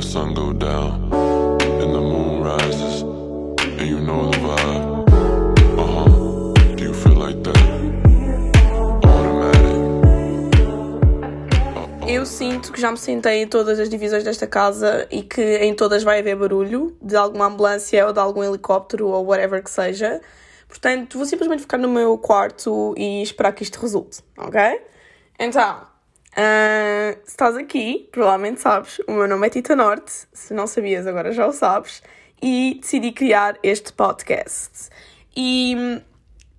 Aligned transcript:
the 0.00 0.06
sun 0.06 0.32
go 0.32 0.52
down 0.52 1.12
and 1.12 1.92
the 1.94 2.00
moon 2.00 2.42
rises, 2.42 3.02
and 3.02 3.86
you 3.86 4.00
know 4.00 4.30
the 4.30 4.38
vibe. 4.38 5.08
Uh 5.78 5.86
huh. 5.94 6.54
Do 6.74 6.84
you 6.84 6.94
feel 6.94 7.16
like 7.16 7.42
that? 7.42 7.58
Automatic. 9.04 9.80
Eu 12.08 12.24
sinto 12.24 12.72
que 12.72 12.80
já 12.80 12.90
me 12.90 12.96
sentei 12.96 13.42
em 13.42 13.46
todas 13.46 13.78
as 13.78 13.90
divisões 13.90 14.24
desta 14.24 14.46
casa 14.46 15.06
e 15.10 15.22
que 15.22 15.58
em 15.58 15.74
todas 15.74 16.02
vai 16.02 16.20
haver 16.20 16.36
barulho 16.36 16.96
de 17.02 17.16
alguma 17.16 17.46
ambulância 17.46 18.06
ou 18.06 18.12
de 18.12 18.20
algum 18.20 18.42
helicóptero 18.42 19.08
ou 19.08 19.26
whatever 19.26 19.62
que 19.62 19.70
seja. 19.70 20.20
Portanto, 20.66 21.18
vou 21.18 21.26
simplesmente 21.26 21.60
ficar 21.60 21.78
no 21.78 21.88
meu 21.88 22.16
quarto 22.16 22.94
e 22.96 23.22
esperar 23.22 23.52
que 23.52 23.62
isto 23.62 23.78
resulte, 23.80 24.22
ok? 24.38 24.80
Então, 25.38 25.89
ah, 26.36 27.16
se 27.24 27.30
estás 27.30 27.56
aqui, 27.56 28.08
provavelmente 28.12 28.60
sabes, 28.60 29.00
o 29.06 29.12
meu 29.12 29.26
nome 29.26 29.46
é 29.46 29.50
Tita 29.50 29.74
Norte, 29.74 30.12
se 30.32 30.54
não 30.54 30.66
sabias, 30.66 31.06
agora 31.06 31.32
já 31.32 31.46
o 31.46 31.52
sabes, 31.52 32.02
e 32.42 32.78
decidi 32.80 33.12
criar 33.12 33.58
este 33.62 33.92
podcast. 33.92 34.88
E, 35.36 36.00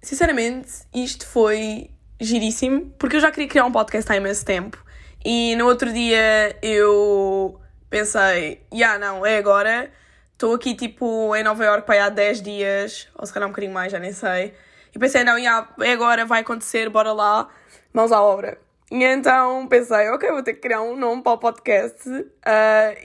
sinceramente, 0.02 0.70
isto 0.94 1.26
foi 1.26 1.90
giríssimo, 2.20 2.94
porque 3.00 3.16
eu 3.16 3.22
já 3.22 3.32
queria 3.32 3.48
criar 3.48 3.66
um 3.66 3.72
podcast 3.72 4.12
há 4.12 4.16
imenso 4.16 4.46
tempo, 4.46 4.84
e 5.24 5.56
no 5.56 5.68
outro 5.68 5.92
dia 5.92 6.58
eu 6.62 7.60
pensei, 7.90 8.62
já 8.72 8.78
yeah, 8.78 9.00
não, 9.00 9.26
é 9.26 9.38
agora, 9.38 9.92
estou 10.34 10.54
aqui 10.54 10.76
tipo 10.76 11.36
em 11.36 11.44
Nova 11.44 11.64
York 11.64 11.86
para 11.86 12.06
há 12.06 12.10
10 12.10 12.42
dias, 12.42 13.08
ou 13.16 13.26
se 13.26 13.34
calhar 13.34 13.48
um 13.48 13.52
bocadinho 13.52 13.74
mais, 13.74 13.92
já 13.92 14.00
nem 14.00 14.12
sei, 14.12 14.54
e 14.94 15.00
pensei, 15.00 15.24
não, 15.24 15.38
yeah, 15.38 15.68
é 15.80 15.94
agora, 15.94 16.26
vai 16.26 16.42
acontecer, 16.42 16.90
bora 16.90 17.14
lá, 17.14 17.48
mãos 17.94 18.12
à 18.12 18.22
obra. 18.22 18.58
E 18.92 19.06
então 19.06 19.68
pensei, 19.68 20.10
ok, 20.10 20.30
vou 20.32 20.44
ter 20.44 20.54
que 20.56 20.60
criar 20.60 20.82
um 20.82 20.98
nome 20.98 21.24
para 21.24 21.32
o 21.32 21.38
podcast. 21.38 22.10
Uh, 22.10 22.28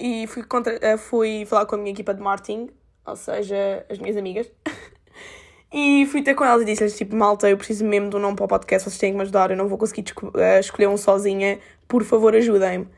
e 0.01 0.27
fui, 0.27 0.43
contra, 0.43 0.75
uh, 0.75 0.99
fui 0.99 1.45
falar 1.47 1.65
com 1.65 1.77
a 1.77 1.79
minha 1.79 1.93
equipa 1.93 2.13
de 2.13 2.21
marketing, 2.21 2.69
ou 3.07 3.15
seja, 3.15 3.87
as 3.89 3.97
minhas 4.01 4.17
amigas. 4.17 4.51
e 5.73 6.05
fui 6.07 6.23
ter 6.23 6.35
com 6.35 6.45
elas 6.45 6.63
e 6.63 6.65
disse-lhes, 6.65 6.97
tipo, 6.97 7.15
malta, 7.15 7.49
eu 7.49 7.57
preciso 7.57 7.85
mesmo 7.85 8.11
de 8.11 8.17
um 8.17 8.19
nome 8.19 8.35
para 8.35 8.47
o 8.47 8.49
podcast, 8.49 8.91
vocês 8.91 8.99
têm 8.99 9.13
que 9.13 9.17
me 9.17 9.23
ajudar, 9.23 9.53
eu 9.53 9.57
não 9.57 9.69
vou 9.69 9.79
conseguir 9.79 10.05
uh, 10.11 10.59
escolher 10.59 10.89
um 10.89 10.97
sozinha, 10.97 11.61
por 11.87 12.03
favor 12.03 12.35
ajudem-me. 12.35 12.89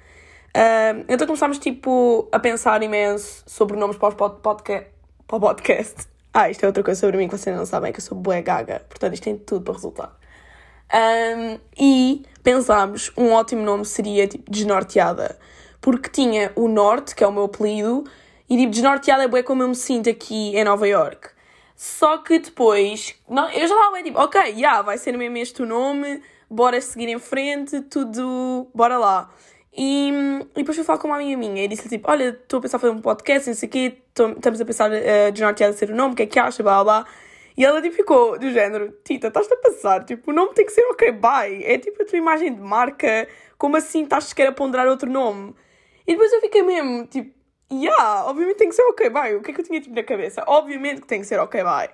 então 1.10 1.26
começámos, 1.26 1.58
tipo, 1.58 2.26
a 2.32 2.38
pensar 2.38 2.82
imenso 2.82 3.44
sobre 3.46 3.76
nomes 3.76 3.98
para, 3.98 4.14
pod 4.14 4.40
podca 4.40 4.86
para 5.26 5.36
o 5.36 5.40
podcast. 5.40 6.08
Ah, 6.32 6.48
isto 6.48 6.64
é 6.64 6.66
outra 6.66 6.82
coisa 6.82 6.98
sobre 6.98 7.18
mim 7.18 7.28
que 7.28 7.36
vocês 7.36 7.54
não 7.54 7.66
sabem, 7.66 7.92
que 7.92 7.98
eu 7.98 8.02
sou 8.02 8.16
bué 8.16 8.40
gaga, 8.40 8.80
portanto 8.88 9.12
isto 9.12 9.24
tem 9.24 9.36
tudo 9.36 9.62
para 9.62 9.74
resultar. 9.74 10.18
Um, 10.94 11.58
e 11.78 12.22
pensámos, 12.42 13.12
um 13.16 13.32
ótimo 13.32 13.62
nome 13.62 13.84
seria 13.84 14.26
tipo 14.26 14.50
Desnorteada, 14.50 15.38
porque 15.80 16.08
tinha 16.08 16.50
o 16.56 16.66
Norte, 16.68 17.14
que 17.14 17.22
é 17.22 17.26
o 17.26 17.32
meu 17.32 17.44
apelido, 17.44 18.04
e 18.48 18.56
tipo, 18.56 18.70
Desnorteada 18.72 19.24
é 19.24 19.28
bem 19.28 19.42
como 19.42 19.62
eu 19.62 19.68
me 19.68 19.74
sinto 19.74 20.08
aqui 20.08 20.56
em 20.56 20.64
Nova 20.64 20.88
York. 20.88 21.28
Só 21.76 22.18
que 22.18 22.38
depois, 22.38 23.14
não, 23.28 23.48
eu 23.50 23.68
já 23.68 23.74
estava 23.74 24.02
tipo, 24.02 24.18
ok, 24.18 24.40
já, 24.40 24.48
yeah, 24.48 24.82
vai 24.82 24.98
ser 24.98 25.16
mesmo 25.16 25.36
este 25.36 25.62
o 25.62 25.66
nome, 25.66 26.22
bora 26.50 26.80
seguir 26.80 27.08
em 27.08 27.18
frente, 27.18 27.82
tudo, 27.82 28.68
bora 28.74 28.98
lá. 28.98 29.30
E, 29.76 30.10
e 30.56 30.56
depois 30.56 30.76
fui 30.76 30.84
falar 30.84 30.98
com 30.98 31.06
uma 31.06 31.16
amiga 31.16 31.36
minha 31.36 31.64
e 31.64 31.68
disse-lhe 31.68 31.90
tipo, 31.90 32.10
olha, 32.10 32.30
estou 32.30 32.58
a 32.58 32.62
pensar 32.62 32.80
fazer 32.80 32.92
um 32.92 33.00
podcast, 33.00 33.48
não 33.48 33.54
sei 33.54 33.68
o 33.68 33.70
quê, 33.70 33.98
estamos 34.08 34.60
a 34.60 34.64
pensar 34.64 34.90
uh, 34.90 35.30
Desnorteada 35.30 35.72
ser 35.72 35.90
o 35.90 35.94
nome, 35.94 36.14
o 36.14 36.16
que 36.16 36.24
é 36.24 36.26
que 36.26 36.38
acha, 36.38 36.62
blá 36.62 36.82
blá. 36.82 37.06
E 37.58 37.64
ela 37.64 37.82
tipo, 37.82 37.96
ficou 37.96 38.38
do 38.38 38.52
género, 38.52 38.92
Tita, 39.04 39.26
estás-te 39.26 39.52
a 39.52 39.56
passar, 39.56 40.04
tipo, 40.04 40.30
o 40.30 40.34
nome 40.34 40.54
tem 40.54 40.64
que 40.64 40.70
ser 40.70 40.82
ok, 40.92 41.10
bye. 41.10 41.64
É 41.64 41.76
tipo 41.76 42.00
a 42.00 42.06
tua 42.06 42.16
imagem 42.16 42.54
de 42.54 42.60
marca, 42.60 43.26
como 43.58 43.76
assim 43.76 44.04
estás 44.04 44.26
sequer 44.26 44.46
a 44.46 44.52
ponderar 44.52 44.86
outro 44.86 45.10
nome? 45.10 45.56
E 46.06 46.12
depois 46.12 46.32
eu 46.32 46.40
fiquei 46.40 46.62
mesmo, 46.62 47.04
tipo, 47.08 47.34
yeah, 47.72 48.24
obviamente 48.26 48.58
tem 48.58 48.68
que 48.68 48.76
ser 48.76 48.82
ok, 48.82 49.10
bye. 49.10 49.34
O 49.34 49.42
que 49.42 49.50
é 49.50 49.54
que 49.54 49.60
eu 49.60 49.64
tinha 49.64 49.80
tipo 49.80 49.92
na 49.92 50.04
cabeça? 50.04 50.44
Obviamente 50.46 51.00
que 51.00 51.08
tem 51.08 51.20
que 51.20 51.26
ser 51.26 51.40
ok, 51.40 51.64
bye. 51.64 51.90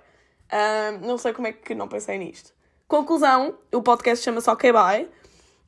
Um, 0.53 1.07
não 1.07 1.17
sei 1.17 1.33
como 1.33 1.47
é 1.47 1.53
que 1.53 1.75
não 1.75 1.89
pensei 1.89 2.19
nisto. 2.19 2.53
Conclusão, 2.87 3.59
o 3.73 3.83
podcast 3.83 4.23
chama-se 4.23 4.51
Ok 4.51 4.71
Bye. 4.71 5.09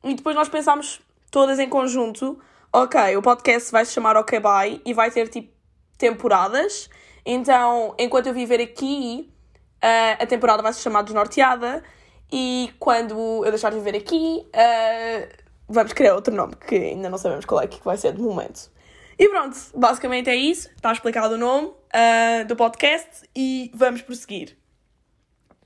E 0.03 0.13
depois 0.13 0.35
nós 0.35 0.47
pensámos 0.47 1.01
todas 1.31 1.57
em 1.57 1.67
conjunto, 1.67 2.39
ok, 2.71 3.17
o 3.17 3.21
podcast 3.23 3.71
vai 3.71 3.83
se 3.83 3.93
chamar 3.93 4.15
Ok 4.15 4.39
Bye 4.39 4.79
e 4.85 4.93
vai 4.93 5.09
ter 5.09 5.27
tipo 5.27 5.51
temporadas. 5.97 6.87
Então, 7.25 7.95
enquanto 7.97 8.27
eu 8.27 8.33
viver 8.33 8.61
aqui, 8.61 9.33
Uh, 9.77 10.23
a 10.23 10.25
temporada 10.25 10.63
vai 10.63 10.73
se 10.73 10.81
chamar 10.81 11.03
Desnorteada 11.03 11.83
e 12.31 12.73
quando 12.79 13.45
eu 13.45 13.51
deixar 13.51 13.69
de 13.69 13.77
viver 13.77 13.95
aqui, 13.95 14.45
uh, 14.47 15.43
vamos 15.67 15.93
criar 15.93 16.15
outro 16.15 16.33
nome 16.33 16.55
que 16.55 16.75
ainda 16.75 17.09
não 17.09 17.17
sabemos 17.17 17.45
qual 17.45 17.61
é 17.61 17.67
que 17.67 17.83
vai 17.83 17.97
ser 17.97 18.13
de 18.13 18.21
momento. 18.21 18.71
E 19.19 19.29
pronto, 19.29 19.57
basicamente 19.75 20.29
é 20.29 20.35
isso. 20.35 20.69
Está 20.75 20.91
explicado 20.91 21.35
o 21.35 21.37
nome 21.37 21.67
uh, 21.67 22.45
do 22.47 22.55
podcast 22.55 23.23
e 23.35 23.71
vamos 23.73 24.01
prosseguir. 24.01 24.57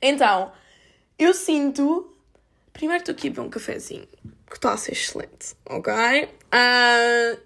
Então, 0.02 0.52
eu 1.18 1.34
sinto. 1.34 2.08
Primeiro 2.74 3.02
estou 3.02 3.14
aqui 3.14 3.28
a 3.28 3.32
beber 3.32 3.42
um 3.42 3.50
cafezinho, 3.50 4.08
que 4.50 4.56
está 4.56 4.72
a 4.72 4.78
ser 4.78 4.94
excelente, 4.94 5.56
ok? 5.70 5.94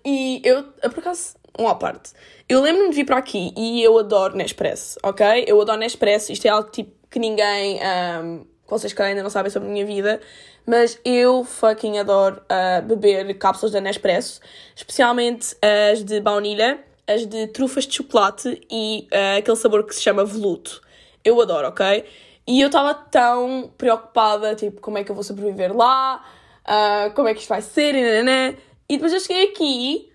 e 0.06 0.42
eu, 0.44 0.64
por 0.64 1.00
acaso, 1.00 1.36
um 1.58 1.68
à 1.68 1.76
parte. 1.76 2.12
Eu 2.48 2.62
lembro-me 2.62 2.90
de 2.90 2.96
vir 2.96 3.06
para 3.06 3.18
aqui 3.18 3.54
e 3.56 3.82
eu 3.84 3.98
adoro 3.98 4.36
Nespresso, 4.36 5.00
ok? 5.04 5.46
Eu 5.48 5.60
adoro 5.62 5.80
Nespresso, 5.80 6.32
isto 6.32 6.46
é 6.46 6.50
algo 6.50 6.70
tipo 6.70 6.92
que 7.10 7.20
ninguém. 7.20 7.80
Um, 8.24 8.46
vocês 8.68 8.94
que 8.94 9.02
ainda 9.02 9.22
não 9.22 9.30
sabem 9.30 9.52
sobre 9.52 9.70
a 9.70 9.72
minha 9.72 9.86
vida, 9.86 10.20
mas 10.66 11.00
eu 11.06 11.44
fucking 11.44 12.00
adoro 12.00 12.42
uh, 12.42 12.82
beber 12.82 13.38
cápsulas 13.38 13.72
da 13.72 13.80
Nespresso, 13.80 14.42
especialmente 14.76 15.56
as 15.62 16.04
de 16.04 16.20
baunilha, 16.20 16.80
as 17.08 17.26
de 17.26 17.48
trufas 17.48 17.86
de 17.86 17.96
chocolate 17.96 18.62
e 18.70 19.08
uh, 19.12 19.38
aquele 19.38 19.58
sabor 19.58 19.84
que 19.86 19.94
se 19.94 20.02
chama 20.02 20.26
veluto. 20.26 20.82
Eu 21.24 21.40
adoro, 21.40 21.68
ok? 21.68 22.06
E 22.48 22.62
eu 22.62 22.68
estava 22.68 22.94
tão 22.94 23.72
preocupada, 23.78 24.56
tipo, 24.56 24.82
como 24.82 24.98
é 24.98 25.04
que 25.04 25.12
eu 25.12 25.16
vou 25.16 25.24
sobreviver 25.24 25.76
lá, 25.76 26.24
uh, 26.68 27.14
como 27.14 27.28
é 27.28 27.34
que 27.34 27.42
isto 27.42 27.50
vai 27.50 27.62
ser, 27.62 27.96
e, 27.96 28.58
e 28.90 28.98
depois 28.98 29.14
eu 29.14 29.20
cheguei 29.20 29.50
aqui 29.50 30.12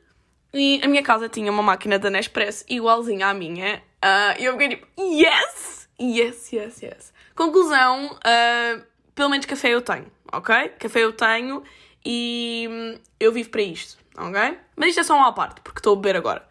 e 0.52 0.80
a 0.82 0.88
minha 0.88 1.02
casa 1.02 1.28
tinha 1.28 1.50
uma 1.50 1.62
máquina 1.62 1.98
da 1.98 2.10
Nespresso 2.10 2.64
igualzinha 2.68 3.28
à 3.28 3.34
minha. 3.34 3.82
Uh, 4.04 4.40
e 4.40 4.44
eu 4.44 4.52
fiquei 4.52 4.68
tipo, 4.70 4.86
yes! 4.98 5.88
Yes, 6.00 6.52
yes, 6.52 6.82
yes. 6.82 7.12
Conclusão, 7.34 8.06
uh, 8.06 8.82
pelo 9.14 9.28
menos 9.28 9.46
café 9.46 9.68
eu 9.68 9.82
tenho, 9.82 10.06
ok? 10.32 10.70
Café 10.78 11.00
eu 11.00 11.12
tenho 11.12 11.62
e 12.04 12.66
hum, 12.70 12.98
eu 13.18 13.32
vivo 13.32 13.50
para 13.50 13.62
isto, 13.62 13.98
ok? 14.16 14.58
Mas 14.76 14.88
isto 14.90 15.00
é 15.00 15.04
só 15.04 15.14
uma 15.14 15.32
parte, 15.32 15.60
porque 15.60 15.78
estou 15.78 15.92
a 15.92 15.96
beber 15.96 16.16
agora. 16.16 16.48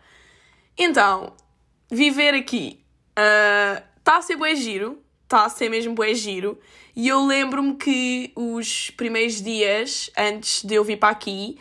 Então, 0.78 1.34
viver 1.92 2.36
aqui 2.36 2.84
está 3.10 4.16
uh, 4.16 4.20
a 4.20 4.22
ser 4.22 4.36
bué 4.36 4.56
giro, 4.56 5.02
está 5.24 5.46
a 5.46 5.50
ser 5.50 5.70
mesmo 5.70 5.94
bué 5.94 6.14
giro. 6.14 6.60
E 6.96 7.08
eu 7.08 7.26
lembro-me 7.26 7.76
que 7.76 8.32
os 8.36 8.92
primeiros 8.92 9.42
dias 9.42 10.12
antes 10.18 10.64
de 10.64 10.76
eu 10.76 10.84
vir 10.84 10.98
para 10.98 11.10
aqui, 11.10 11.58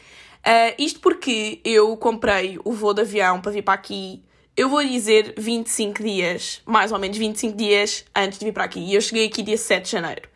Uh, 0.48 0.72
isto 0.78 1.00
porque 1.00 1.60
eu 1.62 1.94
comprei 1.98 2.58
o 2.64 2.72
voo 2.72 2.94
de 2.94 3.02
avião 3.02 3.38
para 3.38 3.52
vir 3.52 3.60
para 3.60 3.74
aqui, 3.74 4.24
eu 4.56 4.70
vou 4.70 4.82
dizer 4.82 5.34
25 5.36 6.02
dias, 6.02 6.62
mais 6.64 6.90
ou 6.90 6.98
menos 6.98 7.18
25 7.18 7.54
dias 7.54 8.06
antes 8.16 8.38
de 8.38 8.46
vir 8.46 8.52
para 8.52 8.64
aqui. 8.64 8.80
E 8.80 8.94
eu 8.94 9.00
cheguei 9.02 9.26
aqui 9.26 9.42
dia 9.42 9.58
7 9.58 9.84
de 9.84 9.90
janeiro. 9.90 10.26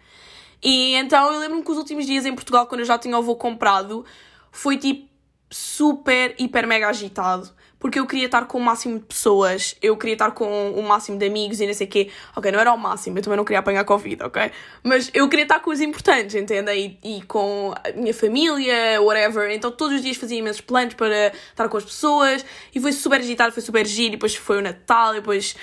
E 0.62 0.94
então 0.96 1.32
eu 1.32 1.40
lembro-me 1.40 1.64
que 1.64 1.70
os 1.70 1.78
últimos 1.78 2.04
dias 2.04 2.26
em 2.26 2.34
Portugal, 2.34 2.66
quando 2.66 2.80
eu 2.80 2.84
já 2.84 2.98
tinha 2.98 3.18
o 3.18 3.22
voo 3.22 3.36
comprado, 3.36 4.04
foi 4.50 4.76
tipo 4.76 5.08
super, 5.50 6.34
hiper, 6.38 6.66
mega 6.66 6.88
agitado 6.88 7.50
porque 7.82 7.98
eu 7.98 8.06
queria 8.06 8.26
estar 8.26 8.46
com 8.46 8.58
o 8.58 8.60
máximo 8.60 9.00
de 9.00 9.04
pessoas, 9.06 9.74
eu 9.82 9.96
queria 9.96 10.12
estar 10.12 10.30
com 10.30 10.70
o 10.70 10.82
máximo 10.84 11.18
de 11.18 11.26
amigos 11.26 11.60
e 11.60 11.66
não 11.66 11.74
sei 11.74 11.88
o 11.88 11.90
quê. 11.90 12.10
Ok, 12.36 12.52
não 12.52 12.60
era 12.60 12.72
o 12.72 12.78
máximo, 12.78 13.18
eu 13.18 13.22
também 13.22 13.36
não 13.36 13.44
queria 13.44 13.58
apanhar 13.58 13.84
Covid, 13.84 14.22
ok? 14.22 14.52
Mas 14.84 15.10
eu 15.12 15.28
queria 15.28 15.42
estar 15.42 15.58
com 15.58 15.72
os 15.72 15.80
importantes, 15.80 16.36
entende? 16.36 16.70
E, 17.02 17.16
e 17.18 17.22
com 17.22 17.74
a 17.84 17.90
minha 17.90 18.14
família, 18.14 19.02
whatever. 19.02 19.50
Então 19.50 19.72
todos 19.72 19.96
os 19.96 20.02
dias 20.02 20.16
fazia 20.16 20.38
imensos 20.38 20.60
planos 20.60 20.94
para 20.94 21.32
estar 21.50 21.68
com 21.68 21.76
as 21.76 21.84
pessoas 21.84 22.46
e 22.72 22.80
foi 22.80 22.92
super 22.92 23.18
agitado, 23.18 23.52
foi 23.52 23.62
super 23.64 23.84
giro. 23.84 24.10
E 24.10 24.10
depois 24.12 24.36
foi 24.36 24.58
o 24.58 24.62
Natal, 24.62 25.14
e 25.14 25.16
depois 25.16 25.56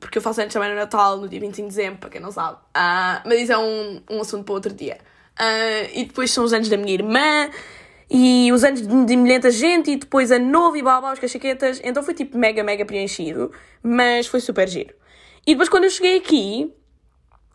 porque 0.00 0.16
eu 0.16 0.22
faço 0.22 0.40
antes 0.40 0.54
também 0.54 0.70
no 0.70 0.76
Natal, 0.76 1.18
no 1.18 1.28
dia 1.28 1.40
25 1.40 1.68
de 1.68 1.76
dezembro, 1.76 1.98
para 1.98 2.08
quem 2.08 2.22
não 2.22 2.32
sabe. 2.32 2.56
Uh, 2.56 3.20
mas 3.26 3.38
isso 3.38 3.52
é 3.52 3.58
um, 3.58 4.00
um 4.10 4.20
assunto 4.22 4.44
para 4.44 4.54
outro 4.54 4.72
dia. 4.72 4.96
Uh, 5.38 5.92
e 5.92 6.04
depois 6.06 6.30
são 6.30 6.42
os 6.42 6.54
anos 6.54 6.70
da 6.70 6.78
minha 6.78 6.94
irmã, 6.94 7.50
e 8.10 8.50
os 8.52 8.62
anos 8.62 8.82
de 8.82 9.16
milhenta 9.16 9.50
gente 9.50 9.90
e 9.90 9.96
depois 9.96 10.30
a 10.30 10.38
novo 10.38 10.76
e 10.76 10.82
babá, 10.82 11.12
os 11.12 11.18
cachaquetas. 11.18 11.80
Então 11.82 12.02
foi 12.02 12.14
tipo 12.14 12.38
mega, 12.38 12.62
mega 12.62 12.84
preenchido, 12.84 13.50
mas 13.82 14.26
foi 14.26 14.40
super 14.40 14.68
giro. 14.68 14.94
E 15.46 15.52
depois 15.52 15.68
quando 15.68 15.84
eu 15.84 15.90
cheguei 15.90 16.18
aqui, 16.18 16.72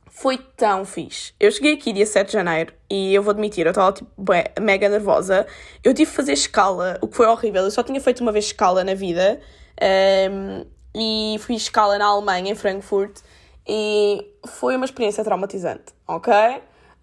foi 0.10 0.38
tão 0.38 0.84
fixe. 0.86 1.34
Eu 1.40 1.52
cheguei 1.52 1.74
aqui 1.74 1.94
dia 1.94 2.06
7 2.06 2.28
de 2.28 2.34
janeiro 2.34 2.74
e 2.90 3.14
eu 3.16 3.24
vou 3.24 3.32
admitir, 3.32 3.66
eu 3.66 3.72
estava 3.72 3.94
tipo 3.94 4.12
mega 4.62 4.90
nervosa. 4.90 5.48
Eu 5.84 5.94
tive 5.94 6.10
que 6.10 6.16
fazer 6.16 6.34
escala, 6.34 6.98
o 7.02 7.08
que 7.08 7.16
foi 7.16 7.26
horrível. 7.28 7.64
Eu 7.64 7.72
só 7.72 7.82
tinha 7.82 8.00
feito 8.00 8.22
uma 8.22 8.32
vez 8.32 8.46
escala 8.46 8.84
na 8.84 8.94
vida 8.94 9.40
um, 10.30 10.66
e 10.94 11.38
fui 11.40 11.56
escala 11.56 11.98
na 11.98 12.06
Alemanha, 12.06 12.52
em 12.52 12.56
Frankfurt, 12.56 13.20
e 13.66 14.36
foi 14.46 14.76
uma 14.76 14.86
experiência 14.86 15.24
traumatizante, 15.24 15.94
ok? 16.08 16.34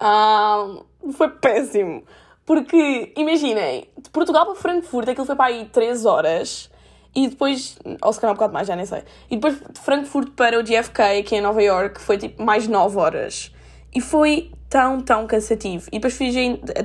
Um, 0.00 1.12
foi 1.12 1.30
péssimo. 1.30 2.04
Porque, 2.48 3.12
imaginem, 3.14 3.90
de 3.94 4.08
Portugal 4.08 4.46
para 4.46 4.54
Frankfurt 4.54 5.06
aquilo 5.06 5.26
foi 5.26 5.36
para 5.36 5.48
aí 5.48 5.66
3 5.66 6.06
horas 6.06 6.70
E 7.14 7.28
depois, 7.28 7.78
ou 8.00 8.10
se 8.10 8.18
calhar 8.18 8.32
um 8.32 8.36
bocado 8.36 8.54
mais, 8.54 8.66
já 8.66 8.74
nem 8.74 8.86
sei. 8.86 9.02
E 9.30 9.36
depois 9.36 9.60
de 9.60 9.78
Frankfurt 9.78 10.30
para 10.30 10.58
o 10.58 10.62
JFK, 10.62 11.20
aqui 11.20 11.36
em 11.36 11.42
Nova 11.42 11.62
York, 11.62 12.00
foi 12.00 12.16
tipo 12.16 12.42
mais 12.42 12.66
9 12.66 12.96
horas. 12.96 13.52
E 13.94 14.00
foi 14.00 14.50
tão, 14.66 14.98
tão 14.98 15.26
cansativo. 15.26 15.88
E 15.88 15.98
depois 15.98 16.16
fiz 16.16 16.34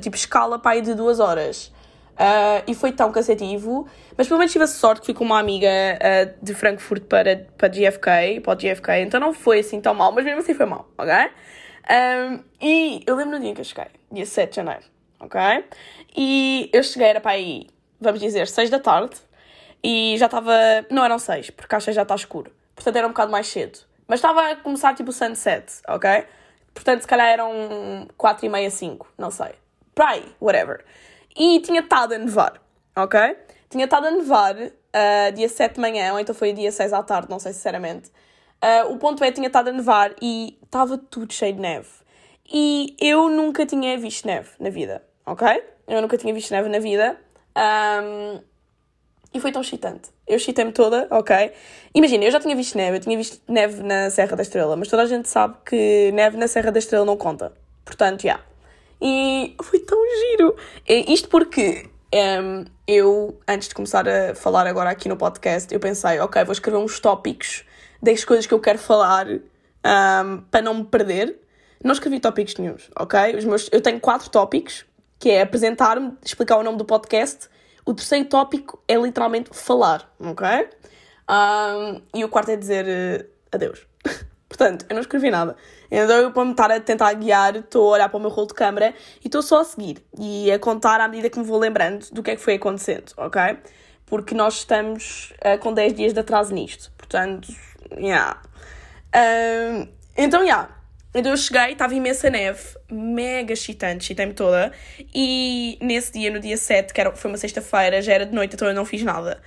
tipo 0.02 0.18
escala 0.18 0.60
para 0.60 0.72
aí 0.72 0.82
de 0.82 0.94
2 0.94 1.22
horas. 1.22 1.68
Uh, 1.68 2.60
e 2.68 2.76
foi 2.76 2.92
tão 2.92 3.10
cansativo. 3.10 3.88
Mas 4.18 4.28
pelo 4.28 4.40
menos 4.40 4.52
tive 4.52 4.66
a 4.66 4.68
sorte 4.68 5.00
que 5.00 5.06
fui 5.06 5.16
com 5.16 5.24
uma 5.24 5.40
amiga 5.40 5.70
uh, 5.70 6.44
de 6.44 6.54
Frankfurt 6.54 7.04
para, 7.04 7.48
para 7.58 7.70
JFK, 7.70 8.42
para 8.44 8.52
o 8.52 8.56
JFK, 8.56 8.90
então 9.00 9.18
não 9.18 9.34
foi 9.34 9.60
assim 9.60 9.80
tão 9.80 9.94
mal, 9.94 10.12
mas 10.12 10.26
mesmo 10.26 10.42
assim 10.42 10.54
foi 10.54 10.66
mal, 10.66 10.90
ok? 10.98 11.14
Um, 11.90 12.40
e 12.62 13.02
eu 13.08 13.16
lembro 13.16 13.38
do 13.38 13.42
dia 13.42 13.52
em 13.52 13.54
que 13.54 13.62
eu 13.62 13.66
cheguei, 13.66 13.88
dia 14.12 14.26
7 14.26 14.50
de 14.50 14.56
janeiro, 14.58 14.93
ok? 15.24 15.66
E 16.16 16.70
eu 16.74 16.84
cheguei, 16.84 17.08
era 17.08 17.22
para 17.22 17.32
aí, 17.32 17.68
vamos 18.00 18.20
dizer, 18.20 18.48
6 18.48 18.70
da 18.70 18.80
tarde, 18.80 19.16
e 19.84 20.16
já 20.18 20.26
estava. 20.28 20.54
Não 20.90 21.04
eram 21.04 21.20
6, 21.20 21.50
porque 21.52 21.76
acho 21.76 21.86
que 21.86 21.92
já 21.92 22.04
está 22.04 22.16
escuro, 22.16 22.52
portanto 22.76 22.96
era 22.96 23.08
um 23.08 23.12
bocado 23.12 23.32
mais 23.32 23.48
cedo. 23.48 23.80
Mas 24.08 24.20
estava 24.20 24.52
a 24.52 24.56
começar 24.58 24.94
tipo 24.94 25.10
o 25.10 25.14
sunset, 25.14 25.66
ok? 25.88 26.26
Portanto, 26.74 27.02
se 27.02 27.08
calhar 27.08 27.28
eram 27.28 28.08
4 28.18 28.46
e 28.46 28.50
meia, 28.50 28.70
5, 28.70 29.14
não 29.18 29.32
sei. 29.32 29.54
Para 29.96 30.10
aí, 30.10 30.26
whatever. 30.42 30.84
E 31.36 31.60
tinha 31.62 31.82
estado 31.82 32.14
a 32.14 32.18
nevar, 32.18 32.62
ok? 32.96 33.38
Tinha 33.70 33.86
estado 33.86 34.08
a 34.08 34.12
nevar 34.12 34.56
uh, 34.56 35.32
dia 35.34 35.50
7 35.50 35.76
de 35.76 35.82
manhã, 35.82 36.14
ou 36.14 36.20
então 36.20 36.36
foi 36.36 36.54
dia 36.54 36.72
6 36.72 36.94
à 36.94 37.02
tarde, 37.04 37.30
não 37.30 37.40
sei 37.40 37.54
sinceramente. 37.54 38.12
Uh, 38.64 38.94
o 38.94 38.98
ponto 38.98 39.24
é, 39.24 39.32
tinha 39.32 39.48
estado 39.48 39.70
a 39.70 39.72
nevar 39.72 40.16
e 40.22 40.58
estava 40.64 40.98
tudo 40.98 41.34
cheio 41.34 41.54
de 41.54 41.60
neve. 41.60 41.90
E 42.52 42.96
eu 43.00 43.30
nunca 43.30 43.66
tinha 43.66 43.98
visto 43.98 44.26
neve 44.26 44.50
na 44.60 44.70
vida, 44.70 45.04
ok? 45.26 45.64
Eu 45.88 46.02
nunca 46.02 46.18
tinha 46.18 46.34
visto 46.34 46.52
neve 46.52 46.70
na 46.70 46.80
vida. 46.80 47.18
Um, 47.58 48.42
e 49.34 49.40
foi 49.40 49.52
tão 49.52 49.62
excitante. 49.62 50.10
Eu 50.28 50.38
excitei-me 50.38 50.72
toda, 50.72 51.08
ok? 51.10 51.52
Imagina, 51.94 52.24
eu 52.24 52.32
já 52.32 52.40
tinha 52.40 52.56
visto 52.56 52.78
neve, 52.78 52.98
eu 52.98 53.02
tinha 53.02 53.18
visto 53.18 53.42
neve 53.48 53.82
na 53.82 54.10
Serra 54.10 54.36
da 54.36 54.44
Estrela, 54.44 54.76
mas 54.76 54.88
toda 54.88 55.02
a 55.04 55.06
gente 55.08 55.28
sabe 55.28 55.58
que 55.66 56.12
neve 56.14 56.38
na 56.38 56.48
Serra 56.48 56.72
da 56.72 56.80
Estrela 56.80 57.04
não 57.04 57.18
conta. 57.18 57.52
Portanto, 57.84 58.22
já. 58.22 58.30
Yeah. 58.30 58.44
E 59.02 59.56
foi 59.62 59.80
tão 59.80 60.00
giro. 60.20 60.56
Isto 60.88 61.28
porque 61.28 61.90
um, 62.14 62.64
eu, 62.88 63.40
antes 63.48 63.68
de 63.68 63.76
começar 63.76 64.08
a 64.08 64.36
falar 64.36 64.68
agora 64.68 64.92
aqui 64.92 65.10
no 65.10 65.18
podcast, 65.18 65.74
eu 65.74 65.80
pensei, 65.80 66.20
ok, 66.20 66.44
vou 66.44 66.54
escrever 66.54 66.78
uns 66.78 67.00
tópicos 67.00 67.66
das 68.02 68.24
coisas 68.24 68.46
que 68.46 68.54
eu 68.54 68.60
quero 68.60 68.80
falar 68.80 69.28
um, 69.28 70.42
para 70.50 70.62
não 70.62 70.76
me 70.76 70.84
perder. 70.86 71.40
Não 71.84 71.92
escrevi 71.92 72.20
tópicos 72.20 72.56
nenhums, 72.56 72.90
ok? 72.98 73.36
Os 73.36 73.44
meus, 73.44 73.70
eu 73.74 73.82
tenho 73.82 74.00
quatro 74.00 74.30
tópicos, 74.30 74.86
que 75.24 75.32
é 75.32 75.42
apresentar-me, 75.42 76.18
explicar 76.22 76.58
o 76.58 76.64
nome 76.64 76.78
do 76.78 76.84
podcast. 76.84 77.48
O 77.86 77.94
terceiro 77.94 78.28
tópico 78.28 78.84
é 78.86 78.96
literalmente 78.96 79.52
falar, 79.54 80.14
ok? 80.20 80.68
Um, 81.30 82.02
e 82.14 82.26
o 82.26 82.28
quarto 82.28 82.52
é 82.52 82.58
dizer 82.58 82.86
uh, 82.86 83.26
adeus. 83.50 83.88
Portanto, 84.50 84.86
eu 84.90 84.94
não 84.94 85.00
escrevi 85.00 85.32
nada. 85.32 85.56
Então, 85.90 86.18
eu, 86.18 86.32
para 86.34 86.44
me 86.44 86.52
estar 86.52 86.70
a 86.70 86.78
tentar 86.78 87.14
guiar, 87.14 87.56
estou 87.56 87.88
a 87.88 87.92
olhar 87.94 88.10
para 88.10 88.18
o 88.18 88.20
meu 88.20 88.30
rolo 88.30 88.48
de 88.48 88.54
câmera 88.54 88.94
e 89.24 89.30
estou 89.30 89.42
só 89.42 89.62
a 89.62 89.64
seguir 89.64 90.04
e 90.20 90.52
a 90.52 90.60
contar 90.60 91.00
à 91.00 91.08
medida 91.08 91.30
que 91.30 91.40
me 91.40 91.46
vou 91.46 91.58
lembrando 91.58 92.06
do 92.12 92.22
que 92.22 92.32
é 92.32 92.36
que 92.36 92.42
foi 92.42 92.56
acontecendo, 92.56 93.14
ok? 93.16 93.60
Porque 94.06 94.36
nós 94.36 94.56
estamos 94.56 95.34
uh, 95.40 95.58
com 95.58 95.74
10 95.74 95.94
dias 95.94 96.14
de 96.14 96.20
atraso 96.20 96.54
nisto. 96.54 96.92
Portanto, 96.98 97.48
yeah. 97.96 98.42
Uh, 99.16 99.88
então, 100.18 100.44
yeah. 100.44 100.83
Então 101.14 101.32
eu 101.32 101.38
cheguei, 101.38 101.74
estava 101.74 101.94
imensa 101.94 102.30
neve, 102.30 102.60
mega 102.90 103.54
excitante, 103.54 104.04
excitei-me 104.04 104.34
toda. 104.34 104.72
E 105.14 105.78
nesse 105.80 106.12
dia, 106.14 106.32
no 106.32 106.40
dia 106.40 106.58
7, 106.58 106.92
que 106.94 107.00
era, 107.00 107.16
foi 107.16 107.30
uma 107.30 107.38
sexta-feira, 107.38 108.02
já 108.02 108.14
era 108.14 108.26
de 108.26 108.34
noite, 108.34 108.56
então 108.56 108.68
eu 108.68 108.74
não 108.74 108.84
fiz 108.84 109.04
nada. 109.04 109.40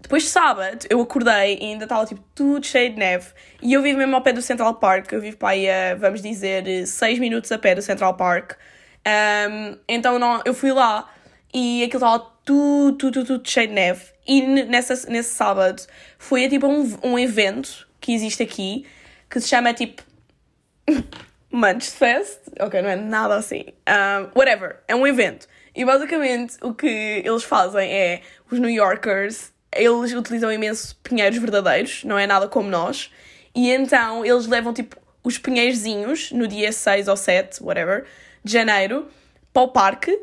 Depois 0.00 0.24
de 0.24 0.28
sábado, 0.28 0.86
eu 0.90 1.00
acordei 1.00 1.58
e 1.60 1.64
ainda 1.64 1.84
estava 1.84 2.04
tipo 2.04 2.22
tudo 2.34 2.64
cheio 2.66 2.90
de 2.90 2.98
neve. 2.98 3.26
E 3.62 3.72
eu 3.72 3.82
vivo 3.82 3.98
mesmo 3.98 4.14
ao 4.14 4.22
pé 4.22 4.32
do 4.34 4.42
Central 4.42 4.74
Park. 4.74 5.10
Eu 5.12 5.20
vivo 5.20 5.38
para 5.38 5.50
aí 5.50 5.68
a, 5.68 5.94
vamos 5.94 6.20
dizer, 6.20 6.86
6 6.86 7.18
minutos 7.18 7.50
a 7.50 7.58
pé 7.58 7.74
do 7.74 7.80
Central 7.80 8.14
Park. 8.14 8.52
Um, 9.06 9.78
então 9.88 10.18
não, 10.18 10.42
eu 10.44 10.52
fui 10.52 10.72
lá 10.72 11.10
e 11.52 11.82
aquilo 11.84 12.04
estava 12.04 12.18
tudo, 12.44 12.98
tudo, 12.98 13.24
tudo 13.24 13.48
cheio 13.48 13.68
de 13.68 13.74
neve. 13.74 14.04
E 14.26 14.42
nessa, 14.42 15.10
nesse 15.10 15.34
sábado 15.34 15.82
foi 16.18 16.48
tipo 16.48 16.66
um, 16.66 16.98
um 17.02 17.18
evento 17.18 17.86
que 18.00 18.12
existe 18.12 18.42
aqui 18.42 18.86
que 19.30 19.40
se 19.40 19.48
chama 19.48 19.72
tipo 19.72 20.02
Munch 21.50 21.90
Fest. 21.90 22.40
Ok, 22.60 22.80
não 22.82 22.90
é 22.90 22.96
nada 22.96 23.36
assim. 23.36 23.66
Um, 23.88 24.38
whatever, 24.38 24.80
é 24.88 24.94
um 24.94 25.06
evento. 25.06 25.46
E 25.74 25.84
basicamente 25.84 26.56
o 26.62 26.74
que 26.74 26.86
eles 26.86 27.44
fazem 27.44 27.90
é 27.92 28.22
os 28.50 28.58
New 28.58 28.70
Yorkers 28.70 29.54
eles 29.76 30.12
utilizam 30.12 30.52
imenso 30.52 30.96
pinheiros 31.02 31.38
verdadeiros, 31.38 32.04
não 32.04 32.18
é 32.18 32.26
nada 32.26 32.48
como 32.48 32.68
nós. 32.68 33.10
E 33.54 33.70
então 33.70 34.24
eles 34.24 34.46
levam 34.46 34.72
tipo 34.72 34.96
os 35.22 35.38
pinheirozinhos 35.38 36.30
no 36.32 36.46
dia 36.46 36.70
6 36.70 37.08
ou 37.08 37.16
7, 37.16 37.62
whatever, 37.62 38.04
de 38.42 38.52
janeiro, 38.52 39.08
para 39.52 39.62
o 39.62 39.68
parque 39.68 40.18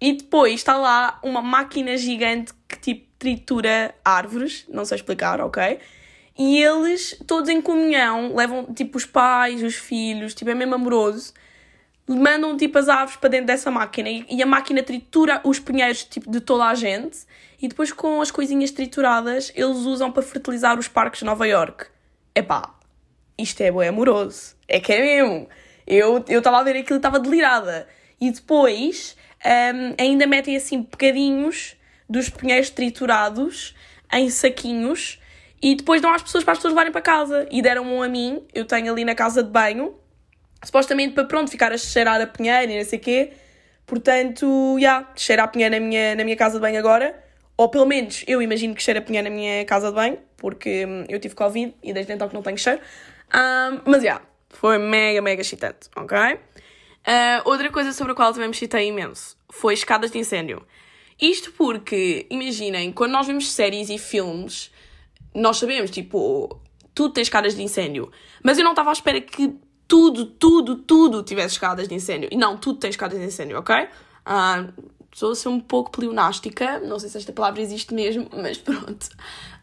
e 0.00 0.12
depois 0.12 0.54
está 0.54 0.76
lá 0.76 1.18
uma 1.22 1.42
máquina 1.42 1.96
gigante 1.96 2.52
que 2.68 2.78
tipo 2.78 3.06
tritura 3.18 3.94
árvores, 4.04 4.66
não 4.68 4.84
sei 4.84 4.96
explicar, 4.96 5.40
ok? 5.40 5.78
E 6.38 6.62
eles, 6.62 7.18
todos 7.26 7.48
em 7.48 7.62
comunhão, 7.62 8.34
levam 8.34 8.64
tipo 8.74 8.98
os 8.98 9.06
pais, 9.06 9.62
os 9.62 9.74
filhos, 9.74 10.34
tipo 10.34 10.50
é 10.50 10.54
mesmo 10.54 10.74
amoroso, 10.74 11.32
mandam 12.06 12.56
tipo 12.56 12.78
as 12.78 12.88
aves 12.88 13.16
para 13.16 13.30
dentro 13.30 13.46
dessa 13.46 13.70
máquina 13.70 14.08
e, 14.08 14.42
a 14.42 14.46
máquina 14.46 14.82
tritura 14.82 15.40
os 15.44 15.58
pinheiros 15.58 16.04
tipo, 16.04 16.30
de 16.30 16.40
toda 16.40 16.66
a 16.66 16.74
gente 16.74 17.18
e 17.60 17.66
depois 17.66 17.92
com 17.92 18.20
as 18.20 18.30
coisinhas 18.30 18.70
trituradas 18.70 19.50
eles 19.56 19.78
usam 19.78 20.12
para 20.12 20.22
fertilizar 20.22 20.78
os 20.78 20.88
parques 20.88 21.20
de 21.20 21.24
Nova 21.24 21.46
York. 21.46 21.86
Epá, 22.34 22.74
isto 23.38 23.60
é 23.62 23.72
bem 23.72 23.88
amoroso. 23.88 24.54
É 24.68 24.78
que 24.78 24.92
é 24.92 25.00
mesmo. 25.00 25.48
Eu 25.86 26.24
estava 26.28 26.58
a 26.58 26.62
ver 26.62 26.76
aquilo 26.76 26.96
e 26.96 26.98
estava 26.98 27.18
delirada. 27.18 27.88
E 28.20 28.30
depois 28.30 29.16
um, 29.44 29.94
ainda 29.98 30.26
metem 30.26 30.56
assim 30.56 30.82
bocadinhos 30.82 31.76
dos 32.08 32.28
pinheiros 32.28 32.70
triturados 32.70 33.74
em 34.12 34.30
saquinhos 34.30 35.20
e 35.62 35.74
depois 35.74 36.02
dão 36.02 36.12
às 36.12 36.22
pessoas 36.22 36.44
para 36.44 36.52
as 36.52 36.58
pessoas 36.58 36.72
levarem 36.72 36.92
para 36.92 37.00
casa. 37.00 37.46
E 37.50 37.62
deram 37.62 37.84
um 37.84 38.02
a 38.02 38.08
mim, 38.08 38.42
eu 38.54 38.64
tenho 38.64 38.92
ali 38.92 39.04
na 39.04 39.14
casa 39.14 39.42
de 39.42 39.50
banho, 39.50 39.94
supostamente 40.64 41.14
para 41.14 41.24
pronto 41.24 41.50
ficar 41.50 41.72
a 41.72 41.78
cheirar 41.78 42.20
a 42.20 42.26
pinheira 42.26 42.70
e 42.70 42.78
não 42.78 42.84
sei 42.84 42.98
o 42.98 43.02
quê. 43.02 43.32
Portanto, 43.86 44.76
já, 44.80 44.80
yeah, 44.80 45.12
cheira 45.14 45.44
a 45.44 45.48
pinheira 45.48 45.78
na 45.78 45.86
minha, 45.86 46.14
na 46.14 46.24
minha 46.24 46.36
casa 46.36 46.56
de 46.56 46.60
banho 46.60 46.78
agora. 46.78 47.22
Ou 47.56 47.68
pelo 47.70 47.86
menos 47.86 48.22
eu 48.26 48.42
imagino 48.42 48.74
que 48.74 48.82
cheira 48.82 49.00
a 49.00 49.02
pinheira 49.02 49.30
na 49.30 49.34
minha 49.34 49.64
casa 49.64 49.88
de 49.88 49.94
banho, 49.94 50.18
porque 50.36 50.84
hum, 50.84 51.04
eu 51.08 51.18
tive 51.18 51.34
Covid 51.34 51.74
e 51.82 51.92
desde 51.92 52.12
então 52.12 52.28
que 52.28 52.34
não 52.34 52.42
tenho 52.42 52.58
cheiro. 52.58 52.80
Um, 53.32 53.80
mas 53.86 54.02
já, 54.02 54.08
yeah, 54.08 54.24
foi 54.50 54.78
mega, 54.78 55.22
mega 55.22 55.40
excitante, 55.40 55.88
ok? 55.96 56.18
Uh, 56.18 56.38
outra 57.44 57.70
coisa 57.70 57.92
sobre 57.92 58.12
a 58.12 58.14
qual 58.14 58.32
também 58.32 58.48
me 58.48 58.54
excitei 58.54 58.88
imenso 58.88 59.38
foi 59.48 59.74
escadas 59.74 60.10
de 60.10 60.18
incêndio. 60.18 60.66
Isto 61.20 61.52
porque, 61.52 62.26
imaginem, 62.28 62.92
quando 62.92 63.12
nós 63.12 63.26
vemos 63.26 63.50
séries 63.50 63.88
e 63.88 63.96
filmes, 63.96 64.70
nós 65.36 65.58
sabemos, 65.58 65.90
tipo, 65.90 66.60
tudo 66.94 67.12
tem 67.12 67.22
escadas 67.22 67.54
de 67.54 67.62
incêndio. 67.62 68.10
Mas 68.42 68.58
eu 68.58 68.64
não 68.64 68.72
estava 68.72 68.90
à 68.90 68.92
espera 68.92 69.20
que 69.20 69.54
tudo, 69.86 70.26
tudo, 70.26 70.76
tudo 70.76 71.22
tivesse 71.22 71.54
escadas 71.54 71.86
de 71.86 71.94
incêndio. 71.94 72.28
E 72.32 72.36
não, 72.36 72.56
tudo 72.56 72.78
tem 72.78 72.90
escadas 72.90 73.18
de 73.18 73.24
incêndio, 73.24 73.58
ok? 73.58 73.74
Uh, 73.76 74.96
estou 75.12 75.32
a 75.32 75.34
ser 75.34 75.48
um 75.48 75.60
pouco 75.60 75.90
pleonástica, 75.90 76.80
não 76.80 76.98
sei 76.98 77.08
se 77.08 77.18
esta 77.18 77.32
palavra 77.32 77.60
existe 77.60 77.94
mesmo, 77.94 78.28
mas 78.34 78.58
pronto, 78.58 79.08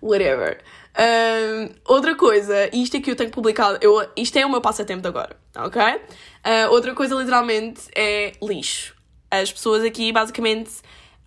whatever. 0.02 0.62
Uh, 0.96 1.74
outra 1.86 2.16
coisa, 2.16 2.70
isto 2.72 2.98
aqui 2.98 3.12
eu 3.12 3.16
tenho 3.16 3.32
publicado, 3.32 3.80
eu, 3.82 4.08
isto 4.16 4.38
é 4.38 4.46
o 4.46 4.50
meu 4.50 4.62
passatempo 4.62 5.02
de 5.02 5.08
agora, 5.08 5.36
ok? 5.56 5.82
Uh, 5.82 6.72
outra 6.72 6.94
coisa, 6.94 7.16
literalmente, 7.16 7.82
é 7.96 8.34
lixo. 8.42 8.96
As 9.30 9.52
pessoas 9.52 9.84
aqui, 9.84 10.12
basicamente, 10.12 10.72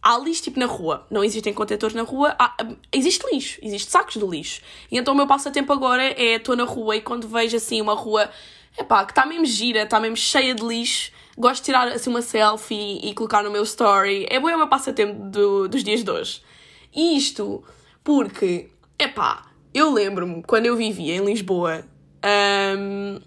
há 0.06 0.16
lixo 0.18 0.44
tipo 0.44 0.60
na 0.60 0.66
rua, 0.66 1.04
não 1.10 1.24
existem 1.24 1.52
contentores 1.52 1.96
na 1.96 2.02
rua, 2.02 2.36
há, 2.38 2.54
existe 2.92 3.26
lixo, 3.32 3.58
existe 3.60 3.90
sacos 3.90 4.14
de 4.14 4.24
lixo. 4.24 4.60
E 4.88 4.96
então 4.96 5.12
o 5.12 5.16
meu 5.16 5.26
passatempo 5.26 5.72
agora 5.72 6.00
é 6.00 6.36
estou 6.36 6.54
na 6.54 6.62
rua 6.62 6.94
e 6.94 7.00
quando 7.00 7.26
vejo 7.26 7.56
assim 7.56 7.80
uma 7.80 7.94
rua, 7.94 8.30
epá, 8.78 9.04
que 9.04 9.10
está 9.10 9.26
mesmo 9.26 9.44
gira, 9.44 9.82
está 9.82 9.98
mesmo 9.98 10.16
cheia 10.16 10.54
de 10.54 10.64
lixo, 10.64 11.10
gosto 11.36 11.62
de 11.62 11.64
tirar 11.64 11.88
assim 11.88 12.08
uma 12.08 12.22
selfie 12.22 13.00
e 13.02 13.12
colocar 13.14 13.42
no 13.42 13.50
meu 13.50 13.64
story. 13.64 14.28
É 14.30 14.38
bom, 14.38 14.48
é 14.48 14.54
o 14.54 14.58
meu 14.58 14.68
passatempo 14.68 15.28
do, 15.28 15.68
dos 15.68 15.82
dias 15.82 16.04
de 16.04 16.10
hoje. 16.10 16.40
E 16.94 17.16
isto 17.16 17.64
porque, 18.04 18.70
epá, 18.96 19.44
eu 19.74 19.92
lembro-me 19.92 20.40
quando 20.44 20.66
eu 20.66 20.76
vivia 20.76 21.16
em 21.16 21.24
Lisboa, 21.24 21.84
um, 22.78 23.20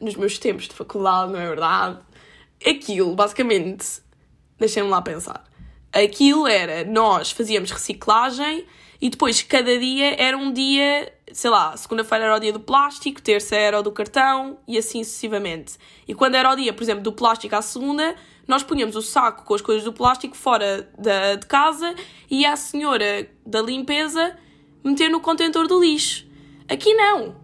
nos 0.00 0.16
meus 0.16 0.38
tempos 0.38 0.66
de 0.66 0.72
faculdade, 0.72 1.30
não 1.30 1.38
é 1.38 1.46
verdade? 1.46 1.98
Aquilo, 2.66 3.14
basicamente, 3.14 4.00
deixem-me 4.58 4.88
lá 4.88 5.02
pensar. 5.02 5.49
Aquilo 5.92 6.46
era, 6.46 6.84
nós 6.84 7.30
fazíamos 7.32 7.70
reciclagem 7.70 8.64
e 9.00 9.08
depois 9.08 9.42
cada 9.42 9.78
dia 9.78 10.14
era 10.22 10.36
um 10.36 10.52
dia, 10.52 11.12
sei 11.32 11.50
lá, 11.50 11.76
segunda-feira 11.76 12.26
era 12.26 12.36
o 12.36 12.38
dia 12.38 12.52
do 12.52 12.60
plástico, 12.60 13.20
terça 13.20 13.56
era 13.56 13.80
o 13.80 13.82
do 13.82 13.90
cartão 13.90 14.58
e 14.68 14.76
assim 14.76 15.02
sucessivamente. 15.02 15.78
E 16.06 16.14
quando 16.14 16.34
era 16.34 16.52
o 16.52 16.54
dia, 16.54 16.72
por 16.72 16.82
exemplo, 16.82 17.02
do 17.02 17.12
plástico 17.12 17.56
à 17.56 17.62
segunda, 17.62 18.14
nós 18.46 18.62
punhamos 18.62 18.96
o 18.96 19.02
saco 19.02 19.44
com 19.44 19.54
as 19.54 19.62
coisas 19.62 19.84
do 19.84 19.92
plástico 19.92 20.36
fora 20.36 20.88
da, 20.98 21.36
de 21.36 21.46
casa 21.46 21.94
e 22.30 22.44
a 22.44 22.56
senhora 22.56 23.28
da 23.46 23.62
limpeza 23.62 24.36
meter 24.84 25.08
no 25.08 25.20
contentor 25.20 25.66
do 25.66 25.80
lixo. 25.80 26.26
Aqui 26.68 26.92
não. 26.94 27.36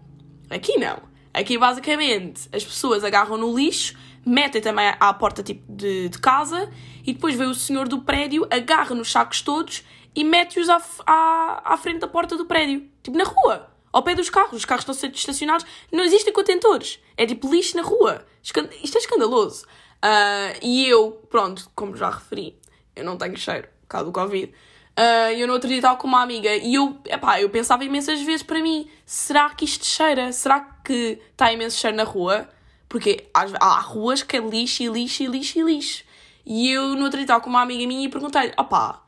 Aqui 0.49 0.77
não. 0.77 1.01
Aqui 1.33 1.57
basicamente 1.57 2.47
as 2.53 2.63
pessoas 2.63 3.03
agarram 3.03 3.37
no 3.37 3.55
lixo, 3.55 3.95
metem 4.25 4.61
também 4.61 4.93
à 4.99 5.13
porta 5.13 5.41
tipo 5.41 5.63
de, 5.71 6.09
de 6.09 6.19
casa 6.19 6.69
e 7.07 7.13
depois 7.13 7.35
vem 7.35 7.47
o 7.47 7.55
senhor 7.55 7.87
do 7.87 8.01
prédio, 8.01 8.45
agarra 8.51 8.93
nos 8.93 9.09
sacos 9.09 9.41
todos 9.41 9.83
e 10.13 10.25
mete-os 10.25 10.69
à, 10.69 10.81
à, 11.05 11.73
à 11.73 11.77
frente 11.77 11.99
da 11.99 12.07
porta 12.07 12.35
do 12.35 12.45
prédio. 12.45 12.85
Tipo 13.01 13.17
na 13.17 13.23
rua, 13.23 13.71
ao 13.93 14.03
pé 14.03 14.13
dos 14.13 14.29
carros. 14.29 14.57
Os 14.57 14.65
carros 14.65 14.81
estão 14.81 14.93
sendo 14.93 15.15
estacionados. 15.15 15.65
Não 15.89 16.03
existem 16.03 16.33
contentores. 16.33 16.99
É 17.15 17.25
tipo 17.25 17.49
lixo 17.49 17.77
na 17.77 17.83
rua. 17.83 18.25
Isto 18.43 18.97
é 18.97 18.99
escandaloso. 18.99 19.65
Uh, 19.97 20.59
e 20.61 20.85
eu, 20.85 21.11
pronto, 21.29 21.71
como 21.73 21.95
já 21.95 22.09
referi, 22.09 22.59
eu 22.95 23.05
não 23.05 23.17
tenho 23.17 23.37
cheiro, 23.37 23.67
por 23.81 23.87
causa 23.87 24.05
do 24.05 24.11
Covid. 24.11 24.53
Uh, 24.99 25.31
eu 25.37 25.47
no 25.47 25.53
outro 25.53 25.67
dia 25.67 25.77
estava 25.77 25.95
com 25.95 26.07
uma 26.07 26.21
amiga 26.21 26.55
e 26.55 26.75
eu, 26.75 26.99
epá, 27.05 27.39
eu 27.39 27.49
pensava 27.49 27.83
imensas 27.83 28.21
vezes 28.21 28.43
para 28.43 28.61
mim: 28.61 28.89
será 29.05 29.49
que 29.51 29.63
isto 29.63 29.85
cheira? 29.85 30.31
Será 30.33 30.59
que 30.59 31.19
está 31.31 31.51
imenso 31.53 31.77
cheiro 31.77 31.95
na 31.95 32.03
rua? 32.03 32.49
Porque 32.89 33.27
há, 33.33 33.45
há 33.59 33.79
ruas 33.79 34.23
que 34.23 34.35
é 34.35 34.39
lixo 34.39 34.83
e 34.83 34.87
lixo 34.87 35.23
e 35.23 35.27
lixo 35.27 35.59
e 35.59 35.63
lixo. 35.63 36.06
E 36.49 36.71
eu 36.71 36.95
no 36.95 37.03
outro 37.03 37.23
dia 37.23 37.39
com 37.41 37.49
uma 37.49 37.61
amiga 37.61 37.85
minha 37.85 38.05
e 38.05 38.09
perguntei-lhe: 38.09 38.53
opá, 38.57 39.03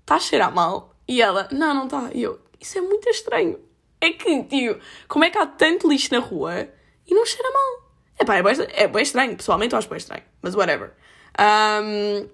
está 0.00 0.14
a 0.14 0.18
cheirar 0.18 0.54
mal? 0.54 0.94
E 1.06 1.20
ela: 1.20 1.46
não, 1.52 1.74
não 1.74 1.84
está. 1.84 2.10
E 2.14 2.22
eu: 2.22 2.40
isso 2.58 2.78
é 2.78 2.80
muito 2.80 3.06
estranho. 3.10 3.60
É 4.00 4.10
que, 4.10 4.44
tio, 4.44 4.80
como 5.06 5.24
é 5.24 5.30
que 5.30 5.36
há 5.36 5.44
tanto 5.44 5.86
lixo 5.86 6.14
na 6.14 6.20
rua 6.20 6.66
e 7.06 7.14
não 7.14 7.26
cheira 7.26 7.50
mal? 7.52 7.92
Epá, 8.18 8.36
é 8.36 8.42
bem, 8.42 8.54
é 8.70 8.88
bem 8.88 9.02
estranho. 9.02 9.36
Pessoalmente 9.36 9.74
eu 9.74 9.78
acho 9.78 9.88
bem 9.88 9.98
estranho. 9.98 10.22
Mas 10.40 10.54
whatever. 10.54 10.94
Um, 11.38 12.26